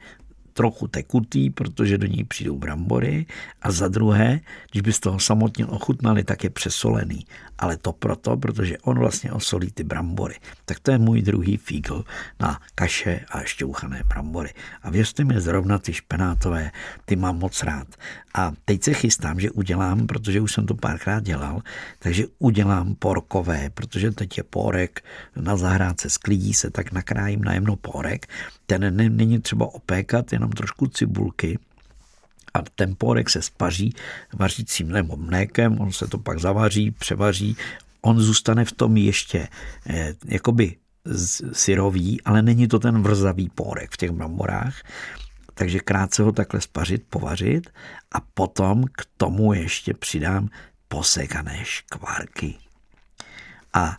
trochu 0.53 0.89
tekutý, 0.89 1.51
protože 1.51 1.99
do 1.99 2.07
něj 2.07 2.25
přijdou 2.25 2.57
brambory 2.57 3.27
a 3.63 3.71
za 3.71 3.89
druhé, 3.89 4.41
když 4.71 4.83
byste 4.83 5.03
toho 5.03 5.21
samotně 5.21 5.67
ochutnali, 5.67 6.25
tak 6.25 6.45
je 6.45 6.51
přesolený. 6.51 7.27
Ale 7.59 7.77
to 7.77 7.93
proto, 7.93 8.37
protože 8.37 8.79
on 8.79 8.99
vlastně 8.99 9.33
osolí 9.33 9.71
ty 9.71 9.85
brambory. 9.85 10.35
Tak 10.65 10.81
to 10.81 10.91
je 10.91 10.99
můj 10.99 11.23
druhý 11.23 11.57
fígl 11.57 12.05
na 12.41 12.61
kaše 12.75 13.21
a 13.31 13.41
šťouchané 13.43 14.03
brambory. 14.09 14.55
A 14.83 14.91
věřte 14.91 15.25
mi, 15.25 15.41
zrovna 15.41 15.79
ty 15.79 15.93
špenátové, 15.93 16.71
ty 17.05 17.17
mám 17.17 17.39
moc 17.39 17.63
rád. 17.63 17.89
A 18.35 18.53
teď 18.65 18.83
se 18.83 18.93
chystám, 18.93 19.41
že 19.41 19.51
udělám, 19.51 20.07
protože 20.07 20.41
už 20.41 20.53
jsem 20.53 20.67
to 20.67 20.75
párkrát 20.75 21.23
dělal, 21.23 21.63
takže 21.99 22.25
udělám 22.39 22.95
porkové, 22.95 23.71
protože 23.71 24.11
teď 24.11 24.39
je 24.39 24.45
porek 24.45 25.05
na 25.37 25.57
zahrádce, 25.57 26.11
sklidí 26.11 26.55
se, 26.55 26.71
tak 26.71 26.93
nakrájím 26.93 27.45
na 27.45 27.55
jemno 27.55 27.77
porek. 27.77 28.27
Ten 28.67 28.97
není 29.17 29.39
třeba 29.39 29.75
opékat, 29.75 30.33
jenom 30.33 30.51
trošku 30.51 30.87
cibulky, 30.87 31.59
a 32.55 32.63
ten 32.75 32.95
porek 32.99 33.31
se 33.31 33.43
spaří 33.43 33.95
vařícím 34.33 34.89
nebo 34.89 35.17
mlékem, 35.17 35.81
on 35.81 35.93
se 35.93 36.09
to 36.09 36.19
pak 36.19 36.39
zavaří, 36.39 36.91
převaří, 36.91 37.57
on 38.01 38.21
zůstane 38.21 38.65
v 38.65 38.73
tom 38.73 38.97
ještě 38.97 39.49
eh, 39.87 40.15
jakoby 40.25 40.77
syrový, 41.53 42.23
ale 42.23 42.43
není 42.43 42.69
to 42.69 42.79
ten 42.79 43.03
vrzavý 43.03 43.49
porek 43.49 43.91
v 43.93 43.97
těch 43.97 44.11
bramborách. 44.11 44.83
Takže 45.55 45.79
krátce 45.79 46.23
ho 46.23 46.33
takhle 46.33 46.61
spařit, 46.61 47.05
povařit 47.11 47.71
a 48.13 48.21
potom 48.21 48.85
k 48.93 49.07
tomu 49.17 49.53
ještě 49.53 49.95
přidám 49.95 50.49
posekané 50.89 51.61
škvarky. 51.63 52.55
A 53.73 53.97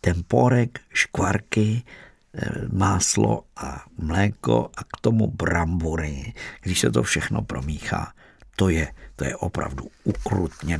ten 0.00 0.22
porek, 0.28 0.80
škvarky, 0.94 1.82
eh, 1.86 2.09
máslo 2.72 3.44
a 3.56 3.84
mléko 3.98 4.70
a 4.76 4.84
k 4.84 5.00
tomu 5.00 5.26
brambory, 5.26 6.32
když 6.62 6.80
se 6.80 6.90
to 6.90 7.02
všechno 7.02 7.42
promíchá, 7.42 8.12
to 8.56 8.68
je, 8.68 8.92
to 9.16 9.24
je 9.24 9.36
opravdu 9.36 9.84
ukrutně 10.04 10.78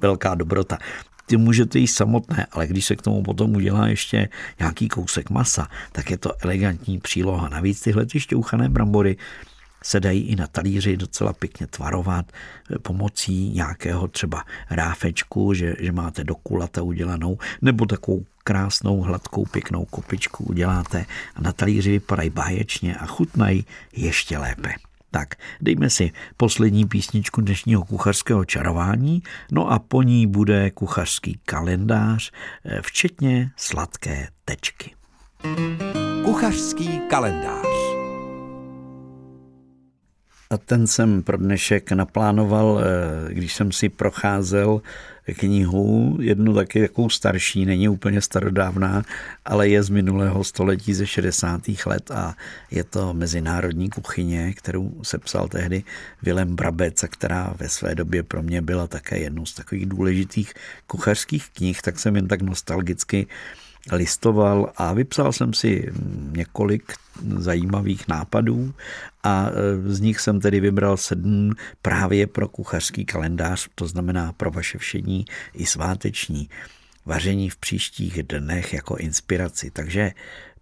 velká 0.00 0.34
dobrota 0.34 0.78
ty 1.28 1.36
můžete 1.36 1.78
jíst 1.78 1.94
samotné, 1.94 2.46
ale 2.52 2.66
když 2.66 2.84
se 2.84 2.96
k 2.96 3.02
tomu 3.02 3.22
potom 3.22 3.56
udělá 3.56 3.88
ještě 3.88 4.28
nějaký 4.58 4.88
kousek 4.88 5.30
masa, 5.30 5.68
tak 5.92 6.10
je 6.10 6.18
to 6.18 6.32
elegantní 6.40 6.98
příloha. 6.98 7.48
Navíc 7.48 7.80
tyhle 7.80 8.06
ty 8.06 8.20
šťouchané 8.20 8.68
brambory 8.68 9.16
se 9.82 10.00
dají 10.00 10.20
i 10.20 10.36
na 10.36 10.46
talíři 10.46 10.96
docela 10.96 11.32
pěkně 11.32 11.66
tvarovat 11.66 12.32
eh, 12.32 12.78
pomocí 12.78 13.50
nějakého 13.50 14.08
třeba 14.08 14.44
ráfečku, 14.70 15.54
že, 15.54 15.76
že 15.78 15.92
máte 15.92 16.24
do 16.24 16.34
kulata 16.34 16.82
udělanou, 16.82 17.38
nebo 17.62 17.86
takovou 17.86 18.24
krásnou, 18.44 19.00
hladkou, 19.00 19.44
pěknou 19.44 19.84
kopičku 19.84 20.44
uděláte 20.44 21.06
a 21.34 21.40
na 21.40 21.52
talíři 21.52 21.90
vypadají 21.90 22.30
báječně 22.30 22.96
a 22.96 23.06
chutnají 23.06 23.66
ještě 23.96 24.38
lépe. 24.38 24.74
Tak, 25.10 25.28
dejme 25.60 25.90
si 25.90 26.12
poslední 26.36 26.84
písničku 26.84 27.40
dnešního 27.40 27.84
kuchařského 27.84 28.44
čarování, 28.44 29.22
no 29.52 29.70
a 29.70 29.78
po 29.78 30.02
ní 30.02 30.26
bude 30.26 30.70
kuchařský 30.70 31.40
kalendář, 31.44 32.32
eh, 32.64 32.82
včetně 32.82 33.50
sladké 33.56 34.28
tečky. 34.44 34.94
Kuchařský 36.24 37.00
kalendář 37.10 37.77
a 40.50 40.58
ten 40.58 40.86
jsem 40.86 41.22
pro 41.22 41.36
dnešek 41.36 41.92
naplánoval, 41.92 42.80
eh, 42.80 43.34
když 43.34 43.54
jsem 43.54 43.72
si 43.72 43.88
procházel 43.88 44.82
knihu, 45.34 46.18
jednu 46.20 46.54
taky 46.54 46.80
jakou 46.80 47.08
starší, 47.08 47.66
není 47.66 47.88
úplně 47.88 48.20
starodávná, 48.20 49.02
ale 49.44 49.68
je 49.68 49.82
z 49.82 49.88
minulého 49.88 50.44
století 50.44 50.94
ze 50.94 51.06
60. 51.06 51.86
let 51.86 52.10
a 52.10 52.34
je 52.70 52.84
to 52.84 53.14
Mezinárodní 53.14 53.90
kuchyně, 53.90 54.52
kterou 54.52 54.92
se 55.02 55.18
psal 55.18 55.48
tehdy 55.48 55.84
Vilem 56.22 56.56
Brabec, 56.56 57.04
a 57.04 57.08
která 57.08 57.54
ve 57.58 57.68
své 57.68 57.94
době 57.94 58.22
pro 58.22 58.42
mě 58.42 58.62
byla 58.62 58.86
také 58.86 59.18
jednou 59.18 59.46
z 59.46 59.54
takových 59.54 59.86
důležitých 59.86 60.54
kuchařských 60.86 61.50
knih, 61.50 61.82
tak 61.82 61.98
jsem 61.98 62.16
jen 62.16 62.28
tak 62.28 62.42
nostalgicky 62.42 63.26
listoval 63.92 64.72
a 64.76 64.92
vypsal 64.92 65.32
jsem 65.32 65.52
si 65.52 65.92
několik 66.32 66.92
zajímavých 67.36 68.08
nápadů 68.08 68.74
a 69.22 69.46
e, 69.48 69.92
z 69.92 70.00
nich 70.00 70.20
jsem 70.20 70.40
tedy 70.40 70.60
vybral 70.60 70.96
sedm 70.96 71.52
právě 71.82 72.26
pro 72.26 72.48
kuchařský 72.48 73.04
kalendář, 73.04 73.68
to 73.74 73.86
znamená 73.86 74.32
pro 74.32 74.50
vaše 74.50 74.78
všední 74.78 75.24
i 75.54 75.66
sváteční 75.66 76.48
vaření 77.06 77.50
v 77.50 77.56
příštích 77.56 78.22
dnech 78.22 78.72
jako 78.72 78.96
inspiraci. 78.96 79.70
Takže 79.70 80.12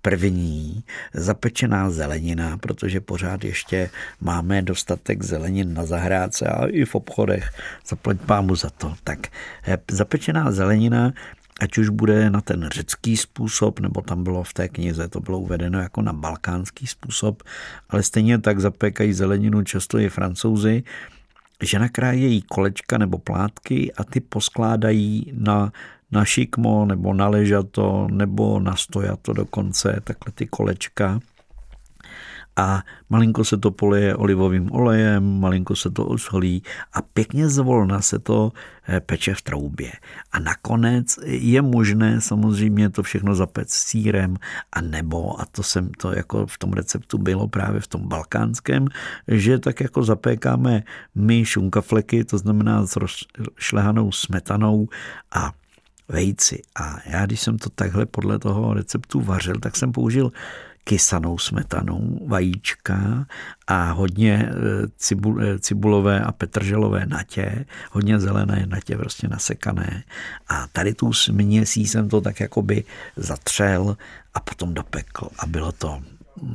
první 0.02 0.84
zapečená 1.14 1.90
zelenina, 1.90 2.58
protože 2.58 3.00
pořád 3.00 3.44
ještě 3.44 3.90
máme 4.20 4.62
dostatek 4.62 5.22
zelenin 5.22 5.74
na 5.74 5.86
zahrádce 5.86 6.46
a 6.46 6.66
i 6.66 6.84
v 6.84 6.94
obchodech. 6.94 7.50
Zaplať 7.86 8.16
pámu 8.26 8.56
za 8.56 8.70
to. 8.70 8.94
Tak 9.04 9.26
e, 9.66 9.78
zapečená 9.90 10.52
zelenina 10.52 11.12
ať 11.60 11.78
už 11.78 11.88
bude 11.88 12.30
na 12.30 12.40
ten 12.40 12.68
řecký 12.72 13.16
způsob, 13.16 13.80
nebo 13.80 14.02
tam 14.02 14.24
bylo 14.24 14.44
v 14.44 14.54
té 14.54 14.68
knize, 14.68 15.08
to 15.08 15.20
bylo 15.20 15.38
uvedeno 15.38 15.80
jako 15.80 16.02
na 16.02 16.12
balkánský 16.12 16.86
způsob, 16.86 17.42
ale 17.88 18.02
stejně 18.02 18.38
tak 18.38 18.60
zapékají 18.60 19.12
zeleninu 19.12 19.62
často 19.62 19.98
i 19.98 20.08
francouzi, 20.08 20.82
že 21.62 21.78
nakrájejí 21.78 22.42
kolečka 22.42 22.98
nebo 22.98 23.18
plátky 23.18 23.92
a 23.92 24.04
ty 24.04 24.20
poskládají 24.20 25.32
na, 25.34 25.72
na 26.12 26.24
šikmo 26.24 26.86
nebo 26.86 27.14
na 27.14 27.28
ležato 27.28 28.08
nebo 28.10 28.60
na 28.60 28.76
stojato 28.76 29.32
dokonce, 29.32 30.00
takhle 30.04 30.32
ty 30.32 30.46
kolečka 30.46 31.20
a 32.56 32.82
malinko 33.10 33.44
se 33.44 33.56
to 33.56 33.70
polije 33.70 34.16
olivovým 34.16 34.72
olejem, 34.72 35.40
malinko 35.40 35.76
se 35.76 35.90
to 35.90 36.06
osolí 36.06 36.62
a 36.92 37.02
pěkně 37.02 37.48
zvolna 37.48 38.00
se 38.00 38.18
to 38.18 38.52
eh, 38.88 39.00
peče 39.00 39.34
v 39.34 39.42
troubě. 39.42 39.92
A 40.32 40.38
nakonec 40.38 41.18
je 41.24 41.62
možné 41.62 42.20
samozřejmě 42.20 42.90
to 42.90 43.02
všechno 43.02 43.34
zapec 43.34 43.70
sírem 43.70 44.36
a 44.72 44.80
nebo, 44.80 45.40
a 45.40 45.44
to 45.46 45.62
jsem 45.62 45.90
to 45.90 46.12
jako 46.12 46.46
v 46.46 46.58
tom 46.58 46.72
receptu 46.72 47.18
bylo 47.18 47.48
právě 47.48 47.80
v 47.80 47.86
tom 47.86 48.08
balkánském, 48.08 48.88
že 49.28 49.58
tak 49.58 49.80
jako 49.80 50.02
zapékáme 50.02 50.82
my 51.14 51.44
šunkafleky, 51.44 52.24
to 52.24 52.38
znamená 52.38 52.86
s 52.86 52.96
rozšlehanou 52.96 54.12
smetanou 54.12 54.88
a 55.34 55.52
vejci. 56.08 56.62
A 56.80 56.96
já, 57.06 57.26
když 57.26 57.40
jsem 57.40 57.58
to 57.58 57.70
takhle 57.70 58.06
podle 58.06 58.38
toho 58.38 58.74
receptu 58.74 59.20
vařil, 59.20 59.54
tak 59.60 59.76
jsem 59.76 59.92
použil 59.92 60.32
kysanou 60.86 61.38
smetanou, 61.38 62.26
vajíčka 62.26 63.26
a 63.66 63.92
hodně 63.92 64.34
e, 64.34 65.42
e, 65.42 65.58
cibulové 65.58 66.20
a 66.20 66.32
petrželové 66.32 67.06
natě, 67.06 67.66
hodně 67.92 68.20
zelené 68.20 68.66
natě 68.66 68.96
prostě 68.96 69.28
nasekané. 69.28 70.04
A 70.48 70.66
tady 70.66 70.94
tu 70.94 71.12
směsí 71.12 71.86
jsem 71.86 72.08
to 72.08 72.20
tak 72.20 72.40
jakoby 72.40 72.84
zatřel 73.16 73.96
a 74.34 74.40
potom 74.40 74.74
dopekl 74.74 75.28
a 75.38 75.46
bylo 75.46 75.72
to 75.72 76.02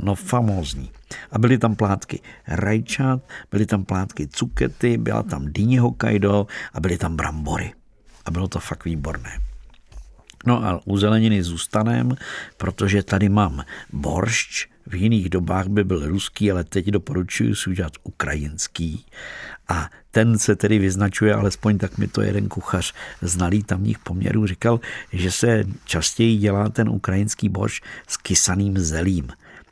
no 0.02 0.16
famózní. 0.16 0.92
A 1.32 1.40
byly 1.40 1.58
tam 1.58 1.76
plátky 1.76 2.20
rajčat, 2.48 3.22
byly 3.52 3.66
tam 3.66 3.86
plátky 3.86 4.28
cukety, 4.28 4.98
byla 4.98 5.24
tam 5.24 5.46
dýně 5.52 5.82
Hokkaido 5.82 6.48
a 6.74 6.80
byly 6.80 6.98
tam 6.98 7.16
brambory. 7.16 7.74
A 8.26 8.32
bylo 8.32 8.48
to 8.48 8.60
fakt 8.60 8.86
výborné. 8.86 9.51
No 10.46 10.66
a 10.66 10.82
u 10.86 10.98
zeleniny 10.98 11.44
zůstanem, 11.44 12.16
protože 12.58 13.04
tady 13.04 13.30
mám 13.30 13.64
boršč, 13.94 14.68
v 14.88 14.96
jiných 14.96 15.30
dobách 15.30 15.68
by 15.68 15.84
byl 15.84 16.08
ruský, 16.08 16.52
ale 16.52 16.64
teď 16.64 16.86
doporučuji 16.86 17.56
si 17.56 17.70
udělat 17.70 17.94
ukrajinský. 18.04 19.06
A 19.68 19.90
ten 20.12 20.40
se 20.40 20.56
tedy 20.56 20.80
vyznačuje, 20.80 21.34
alespoň 21.34 21.78
tak 21.78 21.98
mi 21.98 22.08
to 22.08 22.22
jeden 22.22 22.48
kuchař 22.50 22.94
znalý 23.22 23.64
tamních 23.64 24.00
poměrů 24.00 24.48
říkal, 24.48 24.80
že 25.14 25.32
se 25.32 25.64
častěji 25.86 26.38
dělá 26.38 26.70
ten 26.70 26.90
ukrajinský 26.90 27.50
borš 27.50 27.82
s 28.08 28.18
kysaným 28.18 28.78
zelím. 28.78 29.28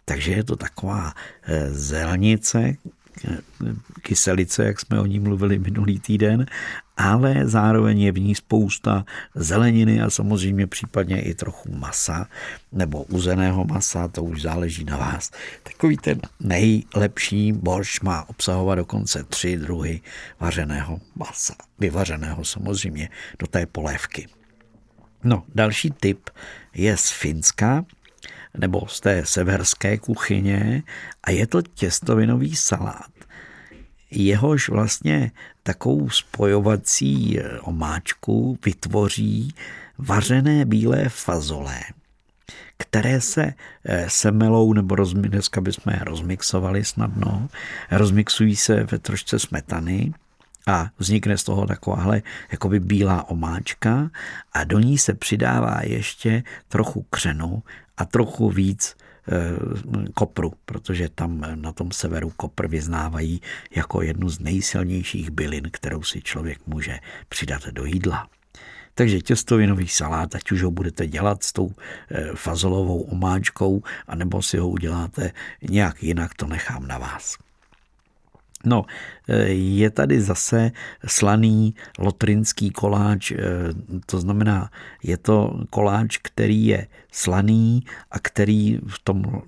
Takže 0.06 0.32
je 0.32 0.44
to 0.44 0.56
taková 0.56 1.14
eh, 1.44 1.74
zelnice, 1.74 2.76
kyselice, 4.02 4.66
jak 4.66 4.80
jsme 4.80 5.00
o 5.00 5.06
ní 5.06 5.20
mluvili 5.20 5.60
minulý 5.60 6.00
týden, 6.00 6.46
ale 7.00 7.48
zároveň 7.48 8.02
je 8.02 8.12
v 8.12 8.20
ní 8.20 8.36
spousta 8.36 9.06
zeleniny 9.36 10.02
a 10.02 10.10
samozřejmě 10.10 10.68
případně 10.68 11.22
i 11.22 11.34
trochu 11.34 11.72
masa 11.72 12.28
nebo 12.72 13.04
uzeného 13.04 13.66
masa, 13.66 14.08
to 14.08 14.24
už 14.24 14.42
záleží 14.42 14.84
na 14.84 14.98
vás. 14.98 15.32
Takový 15.64 15.98
ten 15.98 16.22
nejlepší 16.40 17.52
borš 17.52 18.02
má 18.02 18.30
obsahovat 18.30 18.76
dokonce 18.76 19.24
tři 19.24 19.58
druhy 19.58 20.02
vařeného 20.40 21.00
masa. 21.16 21.56
Vyvařeného 21.80 22.46
samozřejmě 22.46 23.10
do 23.40 23.48
té 23.48 23.66
polévky. 23.66 24.28
No, 25.24 25.44
další 25.56 25.92
tip 25.92 26.30
je 26.74 26.98
z 26.98 27.12
Finska, 27.12 27.86
nebo 28.58 28.88
z 28.88 29.00
té 29.00 29.26
severské 29.26 29.98
kuchyně 29.98 30.84
a 31.24 31.32
je 31.32 31.48
to 31.48 31.62
těstovinový 31.62 32.56
salát. 32.56 33.19
Jehož 34.12 34.70
vlastně 34.70 35.32
takovou 35.64 36.10
spojovací 36.10 37.40
eh, 37.40 37.60
omáčku 37.60 38.60
vytvoří 38.66 39.54
vařené 39.98 40.66
bílé 40.66 41.10
fazole, 41.10 41.80
které 42.78 43.22
se 43.22 43.54
eh, 43.86 44.06
semelou, 44.10 44.74
nebo 44.74 44.96
rozmi, 44.96 45.30
dneska 45.30 45.62
bychom 45.62 45.94
je 45.94 46.00
rozmixovali 46.04 46.86
snadno, 46.86 47.50
rozmixují 47.92 48.56
se 48.56 48.84
ve 48.84 49.00
trošce 49.00 49.40
smetany 49.40 50.14
a 50.68 50.90
vznikne 51.00 51.38
z 51.38 51.44
toho 51.44 51.68
takováhle 51.68 52.22
jakoby 52.52 52.80
bílá 52.80 53.30
omáčka 53.30 54.10
a 54.54 54.64
do 54.64 54.80
ní 54.80 54.98
se 54.98 55.14
přidává 55.14 55.80
ještě 55.84 56.44
trochu 56.68 57.06
křenu 57.10 57.64
a 57.98 58.06
trochu 58.06 58.50
víc 58.50 58.96
kopru, 60.14 60.54
protože 60.66 61.10
tam 61.10 61.46
na 61.56 61.72
tom 61.72 61.92
severu 61.92 62.30
kopr 62.30 62.68
vyznávají 62.68 63.42
jako 63.76 64.02
jednu 64.02 64.30
z 64.30 64.40
nejsilnějších 64.40 65.32
bylin, 65.32 65.70
kterou 65.72 66.04
si 66.04 66.22
člověk 66.22 66.68
může 66.68 67.00
přidat 67.30 67.68
do 67.68 67.86
jídla. 67.86 68.30
Takže 68.94 69.22
těstovinový 69.22 69.88
salát, 69.88 70.36
ať 70.36 70.52
už 70.52 70.64
ho 70.64 70.72
budete 70.72 71.08
dělat 71.08 71.44
s 71.44 71.54
tou 71.54 71.72
eh, 72.12 72.32
fazolovou 72.36 73.02
omáčkou, 73.02 73.82
anebo 74.08 74.42
si 74.42 74.58
ho 74.58 74.70
uděláte 74.70 75.32
nějak 75.70 76.04
jinak, 76.04 76.34
to 76.34 76.48
nechám 76.48 76.88
na 76.88 76.98
vás. 76.98 77.38
No, 78.66 78.86
e, 79.28 79.38
je 79.52 79.90
tady 79.90 80.22
zase 80.22 80.72
slaný 81.08 81.76
lotrinský 82.00 82.70
koláč, 82.70 83.32
e, 83.32 83.38
to 84.06 84.20
znamená, 84.20 84.70
je 85.04 85.18
to 85.18 85.60
koláč, 85.70 86.18
který 86.18 86.66
je 86.66 86.88
slaný 87.12 87.84
a 88.12 88.20
který 88.20 88.80
v 88.88 89.00
tom 89.04 89.42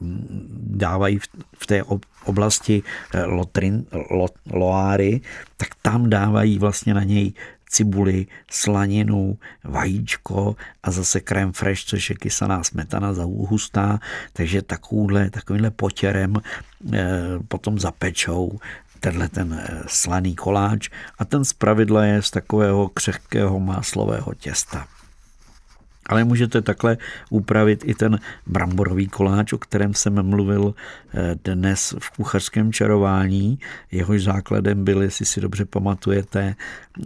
dávají 0.63 1.19
v 1.58 1.67
té 1.67 1.84
oblasti 2.26 2.84
e, 3.13 3.24
Lotrin, 3.24 3.86
Loáry, 4.52 5.21
tak 5.58 5.67
tam 5.82 6.10
dávají 6.10 6.60
vlastně 6.60 6.93
na 6.93 7.04
něj 7.04 7.34
cibuli, 7.69 8.28
slaninu, 8.52 9.38
vajíčko 9.63 10.56
a 10.84 10.91
zase 10.91 11.19
krém 11.19 11.52
fresh, 11.52 11.84
což 11.84 12.10
je 12.10 12.15
kysaná 12.15 12.63
smetana 12.63 13.13
za 13.13 13.24
hustá, 13.24 14.00
takže 14.34 14.62
takovýhle, 14.62 15.30
takovýmhle 15.30 15.71
potěrem 15.71 16.34
potom 17.47 17.80
zapečou 17.80 18.60
tenhle 19.02 19.30
ten 19.30 19.54
eh, 19.54 19.84
slaný 19.88 20.36
koláč 20.36 20.90
a 21.20 21.26
ten 21.26 21.46
zpravidla 21.46 22.06
je 22.06 22.22
z 22.22 22.32
takového 22.32 22.90
křehkého 22.90 23.60
máslového 23.60 24.34
těsta. 24.34 24.88
Ale 26.06 26.24
můžete 26.24 26.62
takhle 26.62 26.98
upravit 27.30 27.84
i 27.86 27.96
ten 27.96 28.20
bramborový 28.48 29.08
koláč, 29.08 29.54
o 29.54 29.58
kterém 29.58 29.94
jsem 29.94 30.24
mluvil 30.24 30.74
eh, 31.14 31.36
dnes 31.44 31.96
v 32.00 32.10
kuchařském 32.10 32.74
čarování. 32.74 33.60
Jehož 33.92 34.24
základem 34.24 34.84
byly, 34.84 35.06
jestli 35.06 35.26
si 35.26 35.42
dobře 35.42 35.66
pamatujete, 35.66 36.56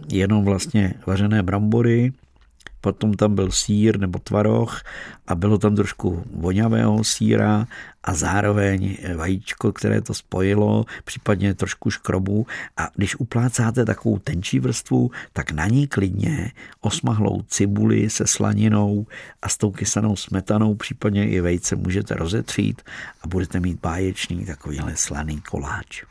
jenom 0.08 0.44
vlastně 0.44 0.94
vařené 1.06 1.42
brambory, 1.42 2.12
potom 2.80 3.14
tam 3.14 3.34
byl 3.34 3.50
sír 3.50 3.98
nebo 3.98 4.18
tvaroh 4.18 4.80
a 5.26 5.34
bylo 5.34 5.58
tam 5.58 5.76
trošku 5.76 6.24
voňavého 6.34 7.04
síra 7.04 7.66
a 8.04 8.14
zároveň 8.14 8.96
vajíčko, 9.16 9.72
které 9.72 10.00
to 10.00 10.14
spojilo, 10.14 10.84
případně 11.04 11.54
trošku 11.54 11.90
škrobu 11.90 12.46
a 12.76 12.88
když 12.94 13.16
uplácáte 13.16 13.84
takovou 13.84 14.18
tenčí 14.18 14.60
vrstvu, 14.60 15.10
tak 15.32 15.52
na 15.52 15.66
ní 15.66 15.86
klidně 15.86 16.52
osmahlou 16.80 17.42
cibuli 17.42 18.10
se 18.10 18.26
slaninou 18.26 19.06
a 19.42 19.48
s 19.48 19.56
tou 19.56 19.70
kysanou 19.70 20.16
smetanou, 20.16 20.74
případně 20.74 21.28
i 21.28 21.40
vejce 21.40 21.76
můžete 21.76 22.14
rozetřít 22.14 22.82
a 23.22 23.28
budete 23.28 23.60
mít 23.60 23.80
báječný 23.80 24.44
takovýhle 24.44 24.96
slaný 24.96 25.40
koláč. 25.40 26.04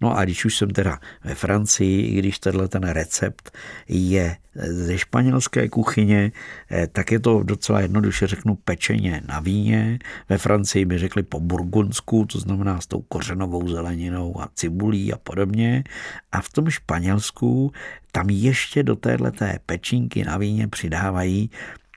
No 0.00 0.16
a 0.16 0.24
když 0.24 0.44
už 0.44 0.56
jsem 0.56 0.70
teda 0.70 0.98
ve 1.24 1.34
Francii, 1.34 2.06
i 2.06 2.18
když 2.18 2.38
tenhle 2.38 2.68
ten 2.68 2.82
recept 2.82 3.50
je 3.88 4.36
ze 4.54 4.98
španělské 4.98 5.68
kuchyně, 5.68 6.32
eh, 6.70 6.86
tak 6.86 7.12
je 7.12 7.20
to 7.20 7.42
docela 7.42 7.80
jednoduše 7.80 8.26
řeknu 8.26 8.54
pečeně 8.54 9.22
na 9.28 9.40
víně. 9.40 9.98
Ve 10.28 10.38
Francii 10.38 10.84
by 10.84 10.98
řekli 10.98 11.22
po 11.22 11.40
burgundsku, 11.40 12.26
to 12.26 12.38
znamená 12.38 12.80
s 12.80 12.86
tou 12.86 13.00
kořenovou 13.00 13.68
zeleninou 13.68 14.40
a 14.40 14.48
cibulí 14.54 15.12
a 15.12 15.18
podobně. 15.18 15.84
A 16.32 16.40
v 16.40 16.52
tom 16.52 16.70
Španělsku 16.70 17.72
tam 18.12 18.30
ještě 18.30 18.82
do 18.82 18.96
téhleté 18.96 19.58
pečínky 19.66 20.24
na 20.24 20.38
víně 20.38 20.68
přidávají 20.68 21.50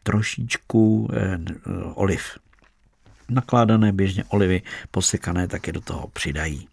trošičku 0.03 1.09
eh, 1.13 1.39
oliv. 1.93 2.37
Nakládané 3.29 3.91
běžně 3.91 4.23
olivy 4.23 4.61
posekané 4.91 5.47
taky 5.47 5.71
do 5.71 5.81
toho 5.81 6.07
přidají. 6.07 6.67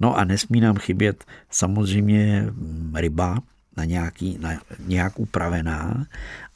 No 0.00 0.16
a 0.16 0.24
nesmí 0.24 0.60
nám 0.60 0.76
chybět 0.76 1.24
samozřejmě 1.50 2.46
ryba 2.94 3.38
na, 3.76 3.84
nějaký, 3.84 4.38
na 4.40 4.60
nějak 4.78 5.18
upravená 5.18 6.06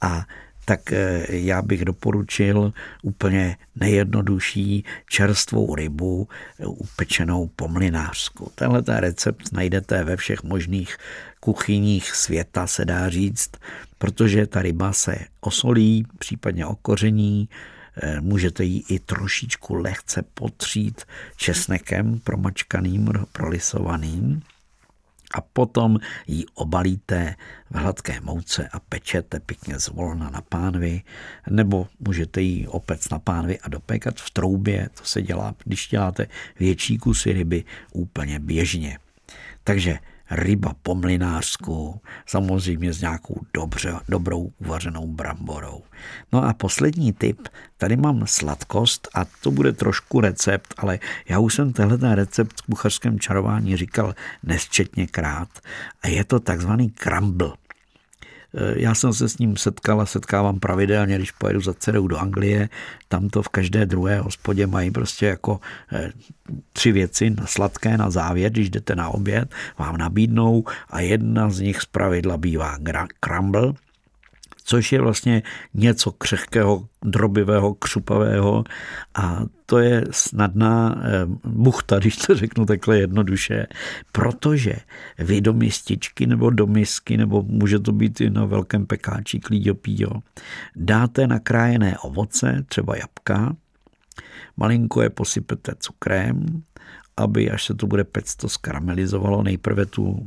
a 0.00 0.26
tak 0.64 0.92
eh, 0.92 1.26
já 1.28 1.62
bych 1.62 1.84
doporučil 1.84 2.72
úplně 3.02 3.56
nejjednodušší 3.76 4.84
čerstvou 5.08 5.74
rybu 5.74 6.28
eh, 6.60 6.66
upečenou 6.66 7.50
po 7.56 7.68
mlinářsku. 7.68 8.52
Tenhle 8.54 8.82
recept 9.00 9.52
najdete 9.52 10.04
ve 10.04 10.16
všech 10.16 10.42
možných 10.42 10.96
kuchyních 11.40 12.10
světa, 12.14 12.66
se 12.66 12.84
dá 12.84 13.08
říct, 13.08 13.50
protože 13.98 14.46
ta 14.46 14.62
ryba 14.62 14.92
se 14.92 15.18
osolí, 15.40 16.06
případně 16.18 16.66
okoření, 16.66 17.48
Eh, 18.02 18.20
můžete 18.20 18.64
ji 18.64 18.82
i 18.88 18.98
trošičku 18.98 19.74
lehce 19.74 20.22
potřít 20.34 21.04
česnekem 21.36 22.20
promačkaným, 22.20 23.12
prolisovaným 23.32 24.42
a 25.34 25.40
potom 25.40 25.98
ji 26.26 26.44
obalíte 26.54 27.34
v 27.70 27.74
hladké 27.74 28.20
mouce 28.20 28.68
a 28.72 28.80
pečete 28.80 29.40
pěkně 29.40 29.78
zvolna 29.78 30.30
na 30.30 30.40
pánvi, 30.40 31.02
nebo 31.50 31.88
můžete 32.00 32.40
ji 32.40 32.66
opec 32.66 33.08
na 33.08 33.18
pánvi 33.18 33.60
a 33.60 33.68
dopékat 33.68 34.20
v 34.20 34.30
troubě, 34.30 34.88
to 34.94 35.04
se 35.04 35.22
dělá, 35.22 35.54
když 35.64 35.88
děláte 35.88 36.26
větší 36.58 36.98
kusy 36.98 37.32
ryby 37.32 37.64
úplně 37.92 38.38
běžně. 38.38 38.98
Takže 39.64 39.98
ryba 40.30 40.74
po 40.82 40.94
mlinářsku, 40.94 42.00
samozřejmě 42.26 42.92
s 42.92 43.00
nějakou 43.00 43.40
dobře, 43.54 43.94
dobrou 44.08 44.52
uvařenou 44.58 45.06
bramborou. 45.06 45.82
No 46.32 46.44
a 46.44 46.52
poslední 46.52 47.12
tip, 47.12 47.48
tady 47.76 47.96
mám 47.96 48.26
sladkost 48.26 49.08
a 49.14 49.24
to 49.24 49.50
bude 49.50 49.72
trošku 49.72 50.20
recept, 50.20 50.74
ale 50.78 50.98
já 51.28 51.38
už 51.38 51.54
jsem 51.54 51.72
tenhle 51.72 52.14
recept 52.14 52.60
v 52.60 52.62
kuchařském 52.62 53.20
čarování 53.20 53.76
říkal 53.76 54.14
nesčetněkrát 54.42 55.48
a 56.02 56.08
je 56.08 56.24
to 56.24 56.40
takzvaný 56.40 56.90
crumble. 56.90 57.59
Eh, 58.54 58.74
já 58.76 58.94
jsem 58.94 59.12
se 59.12 59.28
s 59.28 59.38
ním 59.38 59.56
setkal 59.56 60.00
a 60.00 60.06
setkávám 60.06 60.60
pravidelně, 60.60 61.16
když 61.16 61.30
pojedu 61.30 61.60
za 61.60 61.74
dcerou 61.74 62.06
do 62.06 62.18
Anglie. 62.18 62.68
Tam 63.08 63.28
to 63.28 63.42
v 63.42 63.48
každé 63.48 63.86
druhé 63.86 64.20
hospodě 64.20 64.66
mají 64.66 64.90
prostě 64.90 65.26
jako 65.26 65.60
eh, 65.92 66.12
tři 66.72 66.92
věci 66.92 67.30
na 67.30 67.46
sladké 67.46 67.98
na 67.98 68.10
závěr, 68.10 68.52
když 68.52 68.70
jdete 68.70 68.96
na 68.96 69.08
oběd, 69.08 69.54
vám 69.78 69.96
nabídnou 69.96 70.64
a 70.90 71.00
jedna 71.00 71.50
z 71.50 71.60
nich 71.60 71.80
z 71.80 71.86
pravidla 71.86 72.36
bývá 72.36 72.78
crumble, 73.24 73.72
což 74.70 74.92
je 74.92 75.00
vlastně 75.00 75.42
něco 75.74 76.12
křehkého, 76.12 76.86
drobivého, 77.04 77.74
křupavého. 77.74 78.64
A 79.14 79.40
to 79.66 79.78
je 79.78 80.04
snadná 80.10 80.94
eh, 80.98 81.26
buchta, 81.44 81.98
když 81.98 82.16
to 82.16 82.34
řeknu 82.34 82.66
takhle 82.66 82.98
jednoduše, 82.98 83.66
protože 84.12 84.74
vy 85.18 85.40
do 85.40 85.52
mističky 85.52 86.26
nebo 86.26 86.50
do 86.50 86.66
misky, 86.66 87.16
nebo 87.16 87.42
může 87.42 87.78
to 87.78 87.92
být 87.92 88.20
i 88.20 88.30
na 88.30 88.44
velkém 88.44 88.86
pekáči 88.86 89.40
klíďo 89.40 89.74
píjo, 89.74 90.10
dáte 90.76 91.26
nakrájené 91.26 91.98
ovoce, 91.98 92.64
třeba 92.68 92.96
jabka, 92.96 93.56
malinko 94.56 95.02
je 95.02 95.10
posypete 95.10 95.72
cukrem, 95.78 96.62
aby 97.20 97.50
až 97.50 97.64
se 97.64 97.74
to 97.74 97.86
bude 97.86 98.04
pect, 98.04 98.36
to 98.36 98.48
skaramelizovalo. 98.48 99.42
Nejprve 99.42 99.86
tu, 99.86 100.26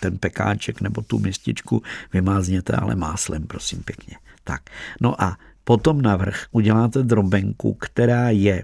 ten 0.00 0.18
pekáček 0.18 0.80
nebo 0.80 1.02
tu 1.02 1.18
mističku 1.18 1.82
vymázněte, 2.12 2.72
ale 2.72 2.94
máslem, 2.94 3.46
prosím 3.46 3.82
pěkně. 3.82 4.16
Tak, 4.44 4.62
no 5.00 5.22
a 5.22 5.38
potom 5.64 6.02
navrh 6.02 6.46
uděláte 6.50 7.02
drobenku, 7.02 7.74
která 7.74 8.30
je 8.30 8.62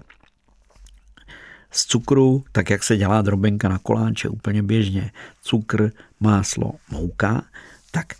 z 1.71 1.85
cukru, 1.85 2.43
tak 2.51 2.69
jak 2.69 2.83
se 2.83 2.97
dělá 2.97 3.21
drobenka 3.21 3.69
na 3.69 3.79
koláče 3.79 4.29
úplně 4.29 4.63
běžně, 4.63 5.11
cukr, 5.41 5.91
máslo, 6.19 6.71
mouka, 6.91 7.43
tak 7.91 8.13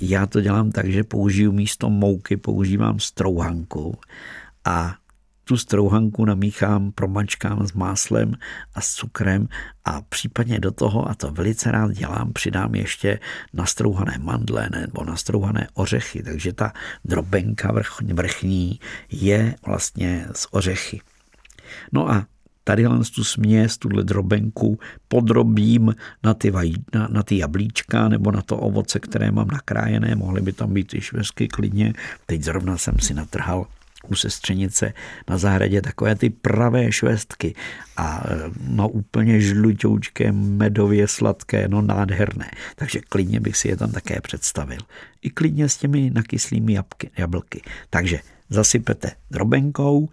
já 0.00 0.26
to 0.26 0.40
dělám 0.40 0.72
tak, 0.72 0.86
že 0.90 1.04
použiju 1.04 1.52
místo 1.52 1.90
mouky, 1.90 2.36
používám 2.36 3.00
strouhanku 3.00 3.98
a 4.64 4.96
tu 5.48 5.56
strouhanku 5.56 6.24
namíchám, 6.24 6.92
promačkám 6.92 7.66
s 7.66 7.72
máslem 7.72 8.34
a 8.74 8.80
s 8.80 8.94
cukrem 8.94 9.48
a 9.84 10.02
případně 10.02 10.60
do 10.60 10.70
toho, 10.70 11.08
a 11.10 11.14
to 11.14 11.30
velice 11.30 11.70
rád 11.70 11.92
dělám, 11.92 12.32
přidám 12.32 12.74
ještě 12.74 13.20
nastrouhané 13.52 14.18
mandle 14.18 14.68
nebo 14.70 15.04
nastrouhané 15.04 15.68
ořechy, 15.74 16.22
takže 16.22 16.52
ta 16.52 16.72
drobenka 17.04 17.72
vrchní 18.14 18.80
je 19.12 19.54
vlastně 19.66 20.26
z 20.32 20.46
ořechy. 20.50 21.00
No 21.92 22.10
a 22.10 22.26
tady 22.64 22.84
tu 23.14 23.24
směs, 23.24 23.78
tuhle 23.78 24.04
drobenku 24.04 24.78
podrobím 25.08 25.94
na 26.22 26.34
ty, 26.34 26.50
vaj, 26.50 26.72
na, 26.94 27.08
na 27.10 27.22
ty 27.22 27.38
jablíčka 27.38 28.08
nebo 28.08 28.32
na 28.32 28.42
to 28.42 28.56
ovoce, 28.56 29.00
které 29.00 29.30
mám 29.30 29.48
nakrájené. 29.48 30.14
Mohly 30.14 30.40
by 30.40 30.52
tam 30.52 30.74
být 30.74 30.94
i 30.94 31.00
švesky 31.00 31.48
klidně. 31.48 31.92
Teď 32.26 32.42
zrovna 32.42 32.76
jsem 32.76 32.98
si 32.98 33.14
natrhal 33.14 33.66
u 34.10 34.14
sestřenice 34.14 34.92
na 35.28 35.38
zahradě 35.38 35.82
takové 35.82 36.14
ty 36.14 36.30
pravé 36.30 36.92
švestky 36.92 37.54
a 37.96 38.24
no 38.68 38.88
úplně 38.88 39.40
žlutoučké, 39.40 40.32
medově 40.32 41.08
sladké, 41.08 41.68
no 41.68 41.82
nádherné. 41.82 42.50
Takže 42.76 43.00
klidně 43.08 43.40
bych 43.40 43.56
si 43.56 43.68
je 43.68 43.76
tam 43.76 43.92
také 43.92 44.20
představil. 44.20 44.80
I 45.22 45.30
klidně 45.30 45.68
s 45.68 45.76
těmi 45.76 46.10
nakyslými 46.14 46.72
jabky, 46.72 47.10
jablky. 47.18 47.62
Takže 47.90 48.20
zasypete 48.50 49.10
drobenkou, 49.30 50.08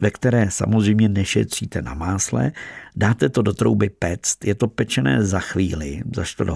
ve 0.00 0.10
které 0.10 0.50
samozřejmě 0.50 1.08
nešetříte 1.08 1.82
na 1.82 1.94
másle, 1.94 2.52
dáte 2.96 3.28
to 3.28 3.42
do 3.42 3.52
trouby 3.52 3.90
pect, 3.90 4.44
je 4.44 4.54
to 4.54 4.68
pečené 4.68 5.24
za 5.24 5.40
chvíli, 5.40 6.02
za 6.16 6.24
čtvrt 6.24 6.54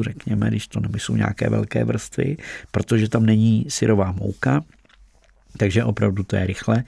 řekněme, 0.00 0.48
když 0.48 0.68
to 0.68 0.80
nejsou 0.80 1.16
nějaké 1.16 1.50
velké 1.50 1.84
vrstvy, 1.84 2.36
protože 2.70 3.08
tam 3.08 3.26
není 3.26 3.66
syrová 3.68 4.12
mouka, 4.12 4.64
takže 5.56 5.84
opravdu 5.84 6.22
to 6.22 6.36
je 6.36 6.46
rychle 6.46 6.84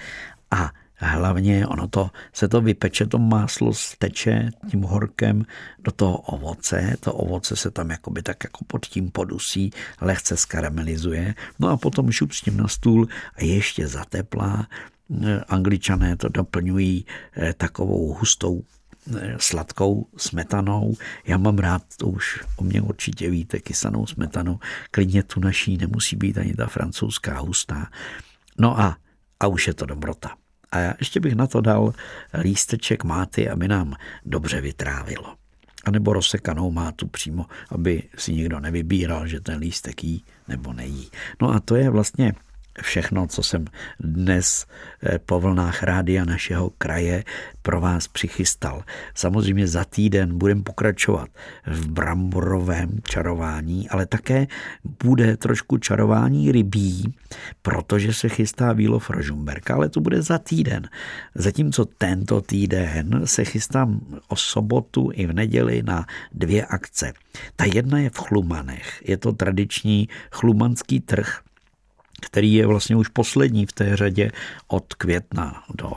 a 0.51 0.73
hlavně 0.97 1.67
ono 1.67 1.89
to, 1.89 2.11
se 2.33 2.49
to 2.49 2.61
vypeče, 2.61 3.07
to 3.07 3.19
máslo 3.19 3.75
steče 3.75 4.51
tím 4.71 4.83
horkem 4.83 5.45
do 5.79 5.93
toho 5.93 6.17
ovoce, 6.17 6.97
to 7.01 7.13
ovoce 7.13 7.57
se 7.57 7.71
tam 7.71 7.91
jakoby 7.91 8.23
tak 8.23 8.45
jako 8.45 8.65
pod 8.65 8.87
tím 8.87 9.11
podusí, 9.11 9.71
lehce 10.01 10.37
skaramelizuje, 10.37 11.35
no 11.59 11.69
a 11.69 11.77
potom 11.77 12.13
šup 12.13 12.33
s 12.33 12.41
tím 12.41 12.57
na 12.57 12.69
stůl 12.69 13.09
a 13.37 13.45
ještě 13.45 13.89
zateplá, 13.89 14.67
angličané 15.49 16.17
to 16.17 16.29
doplňují 16.29 17.07
eh, 17.37 17.53
takovou 17.53 18.15
hustou 18.15 18.63
eh, 19.17 19.35
sladkou 19.39 20.07
smetanou. 20.17 20.97
Já 21.27 21.37
mám 21.39 21.59
rád, 21.59 21.83
to 21.97 22.07
už 22.07 22.41
o 22.57 22.65
mě 22.65 22.83
určitě 22.83 23.31
víte, 23.31 23.61
kysanou 23.61 24.07
smetanu. 24.07 24.61
Klidně 24.91 25.23
tu 25.23 25.41
naší 25.41 25.77
nemusí 25.77 26.17
být 26.17 26.39
ani 26.39 26.55
ta 26.55 26.67
francouzská 26.67 27.41
hustá. 27.41 27.91
No 28.61 28.81
a, 28.81 28.97
a 29.41 29.47
už 29.47 29.67
je 29.67 29.75
to 29.75 29.87
dobrota. 29.87 30.37
A 30.73 30.79
já 30.79 30.95
ještě 30.99 31.21
bych 31.21 31.35
na 31.35 31.47
to 31.47 31.61
dal 31.61 31.93
lísteček 32.41 33.05
máty, 33.05 33.49
aby 33.49 33.69
nám 33.69 33.95
dobře 34.27 34.61
vytrávilo. 34.61 35.37
A 35.85 35.91
nebo 35.91 36.13
rozsekanou 36.13 36.71
mátu 36.71 37.09
přímo, 37.09 37.47
aby 37.71 38.03
si 38.17 38.33
nikdo 38.33 38.61
nevybíral, 38.61 39.27
že 39.27 39.41
ten 39.41 39.59
lístek 39.59 40.05
jí 40.05 40.25
nebo 40.49 40.73
nejí. 40.73 41.11
No 41.43 41.51
a 41.51 41.61
to 41.61 41.77
je 41.77 41.91
vlastně 41.91 42.33
všechno, 42.83 43.27
co 43.27 43.43
jsem 43.43 43.65
dnes 44.01 44.67
eh, 45.03 45.19
po 45.19 45.41
vlnách 45.41 45.83
rádia 45.83 46.25
našeho 46.25 46.71
kraje 46.79 47.25
pro 47.63 47.81
vás 47.81 48.09
přichystal. 48.09 48.85
Samozřejmě 49.15 49.67
za 49.67 49.85
týden 49.85 50.39
budeme 50.39 50.63
pokračovat 50.63 51.29
v 51.67 51.89
bramborovém 51.89 52.99
čarování, 53.09 53.89
ale 53.89 54.07
také 54.07 54.47
bude 55.05 55.37
trošku 55.37 55.79
čarování 55.79 56.53
rybí, 56.53 57.15
protože 57.63 58.13
se 58.13 58.29
chystá 58.29 58.73
Vílov 58.73 59.11
Rožumberka, 59.11 59.75
ale 59.75 59.89
to 59.89 60.01
bude 60.01 60.23
za 60.23 60.39
týden. 60.39 60.89
Zatímco 61.35 61.85
tento 61.85 62.41
týden 62.41 63.21
se 63.25 63.45
chystám 63.45 64.01
o 64.29 64.37
sobotu 64.37 65.11
i 65.15 65.27
v 65.27 65.33
neděli 65.33 65.83
na 65.83 66.07
dvě 66.33 66.67
akce. 66.67 67.13
Ta 67.57 67.65
jedna 67.65 67.99
je 67.99 68.11
v 68.11 68.19
Chlumanech. 68.19 69.03
Je 69.05 69.17
to 69.17 69.33
tradiční 69.33 70.09
chlumanský 70.31 71.01
trh, 71.01 71.41
který 72.21 72.55
je 72.55 72.67
vlastně 72.67 72.97
už 72.97 73.09
poslední 73.09 73.67
v 73.67 73.73
té 73.73 73.97
řadě 73.97 74.31
od 74.69 74.95
května 74.95 75.65
do, 75.75 75.93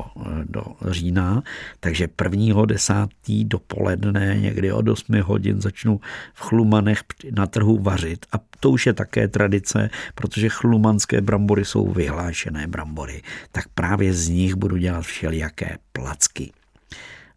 do 0.50 0.64
října, 0.90 1.44
takže 1.80 2.08
prvního 2.08 2.66
desátý 2.66 3.46
dopoledne 3.46 4.38
někdy 4.40 4.72
od 4.72 4.88
8 4.88 5.22
hodin 5.22 5.62
začnu 5.62 6.00
v 6.34 6.42
Chlumanech 6.42 7.04
na 7.32 7.48
trhu 7.48 7.78
vařit. 7.78 8.26
A 8.32 8.36
to 8.60 8.70
už 8.70 8.86
je 8.86 8.94
také 8.94 9.28
tradice, 9.28 9.90
protože 10.16 10.50
chlumanské 10.50 11.22
brambory 11.22 11.66
jsou 11.66 11.92
vyhlášené 11.92 12.68
brambory, 12.68 13.22
tak 13.52 13.68
právě 13.76 14.14
z 14.14 14.30
nich 14.30 14.56
budu 14.56 14.78
dělat 14.78 15.02
všelijaké 15.02 15.78
placky. 15.92 16.52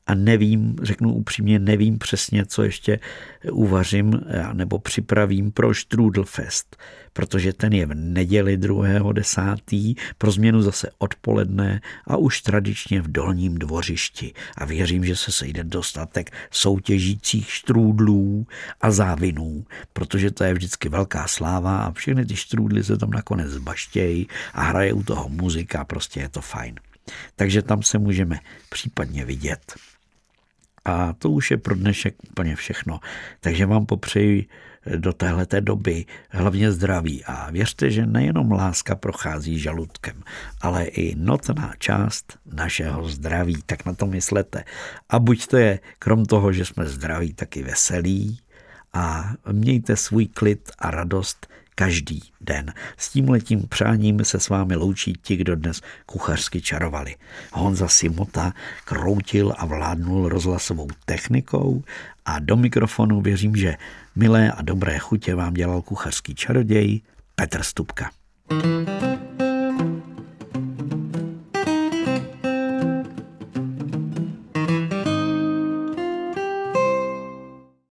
A 0.06 0.14
nevím, 0.14 0.76
řeknu 0.82 1.14
upřímně, 1.14 1.58
nevím 1.58 1.98
přesně, 1.98 2.46
co 2.46 2.62
ještě 2.62 2.98
uvařím 3.52 4.20
nebo 4.52 4.78
připravím 4.78 5.52
pro 5.52 5.74
Strudelfest, 5.74 6.76
protože 7.16 7.52
ten 7.52 7.72
je 7.72 7.86
v 7.86 7.94
neděli 7.94 8.58
2.10. 8.58 9.96
pro 10.18 10.30
změnu 10.30 10.62
zase 10.62 10.90
odpoledne 10.98 11.80
a 12.06 12.16
už 12.16 12.42
tradičně 12.42 13.02
v 13.02 13.12
dolním 13.12 13.58
dvořišti. 13.58 14.32
A 14.56 14.64
věřím, 14.64 15.04
že 15.04 15.16
se 15.16 15.32
sejde 15.32 15.64
dostatek 15.64 16.30
soutěžících 16.50 17.50
štrůdlů 17.50 18.46
a 18.80 18.90
závinů, 18.90 19.64
protože 19.92 20.30
to 20.30 20.44
je 20.44 20.54
vždycky 20.54 20.88
velká 20.88 21.26
sláva 21.26 21.78
a 21.78 21.92
všechny 21.92 22.26
ty 22.26 22.36
štrůdly 22.36 22.84
se 22.84 22.96
tam 22.96 23.10
nakonec 23.10 23.48
zbaštějí 23.48 24.28
a 24.54 24.62
hraje 24.62 24.92
u 24.92 25.02
toho 25.02 25.28
muzika, 25.28 25.84
prostě 25.84 26.20
je 26.20 26.28
to 26.28 26.40
fajn. 26.40 26.74
Takže 27.36 27.62
tam 27.62 27.82
se 27.82 27.98
můžeme 27.98 28.38
případně 28.68 29.24
vidět. 29.24 29.74
A 30.84 31.12
to 31.12 31.30
už 31.30 31.50
je 31.50 31.56
pro 31.56 31.74
dnešek 31.74 32.14
úplně 32.30 32.56
všechno. 32.56 33.00
Takže 33.40 33.66
vám 33.66 33.86
popřeji 33.86 34.46
do 34.96 35.12
téhleté 35.12 35.60
doby 35.60 36.04
hlavně 36.30 36.72
zdraví 36.72 37.24
a 37.24 37.50
věřte, 37.50 37.90
že 37.90 38.06
nejenom 38.06 38.52
láska 38.52 38.96
prochází 38.96 39.58
žaludkem, 39.58 40.22
ale 40.60 40.84
i 40.84 41.14
notná 41.18 41.72
část 41.78 42.38
našeho 42.52 43.08
zdraví, 43.08 43.62
tak 43.66 43.86
na 43.86 43.94
to 43.94 44.06
myslete. 44.06 44.64
A 45.08 45.18
buďte 45.18 45.60
je, 45.60 45.80
krom 45.98 46.24
toho, 46.24 46.52
že 46.52 46.64
jsme 46.64 46.86
zdraví, 46.86 47.34
taky 47.34 47.62
veselí 47.62 48.40
a 48.92 49.32
mějte 49.52 49.96
svůj 49.96 50.26
klid 50.26 50.70
a 50.78 50.90
radost 50.90 51.46
každý 51.74 52.22
den. 52.40 52.72
S 52.96 53.08
tímhletím 53.08 53.68
přáním 53.68 54.24
se 54.24 54.40
s 54.40 54.48
vámi 54.48 54.76
loučí 54.76 55.12
ti, 55.22 55.36
kdo 55.36 55.56
dnes 55.56 55.80
kuchařsky 56.06 56.60
čarovali. 56.60 57.16
Honza 57.52 57.88
Simota 57.88 58.52
kroutil 58.84 59.54
a 59.58 59.66
vládnul 59.66 60.28
rozhlasovou 60.28 60.88
technikou 61.04 61.84
a 62.24 62.38
do 62.38 62.56
mikrofonu 62.56 63.20
věřím, 63.20 63.56
že 63.56 63.76
milé 64.16 64.52
a 64.52 64.62
dobré 64.62 64.98
chutě 64.98 65.34
vám 65.34 65.54
dělal 65.54 65.82
kuchařský 65.82 66.34
čaroděj 66.34 67.00
Petr 67.34 67.62
Stupka. 67.62 68.10
thank 68.48 69.02
you 69.02 69.15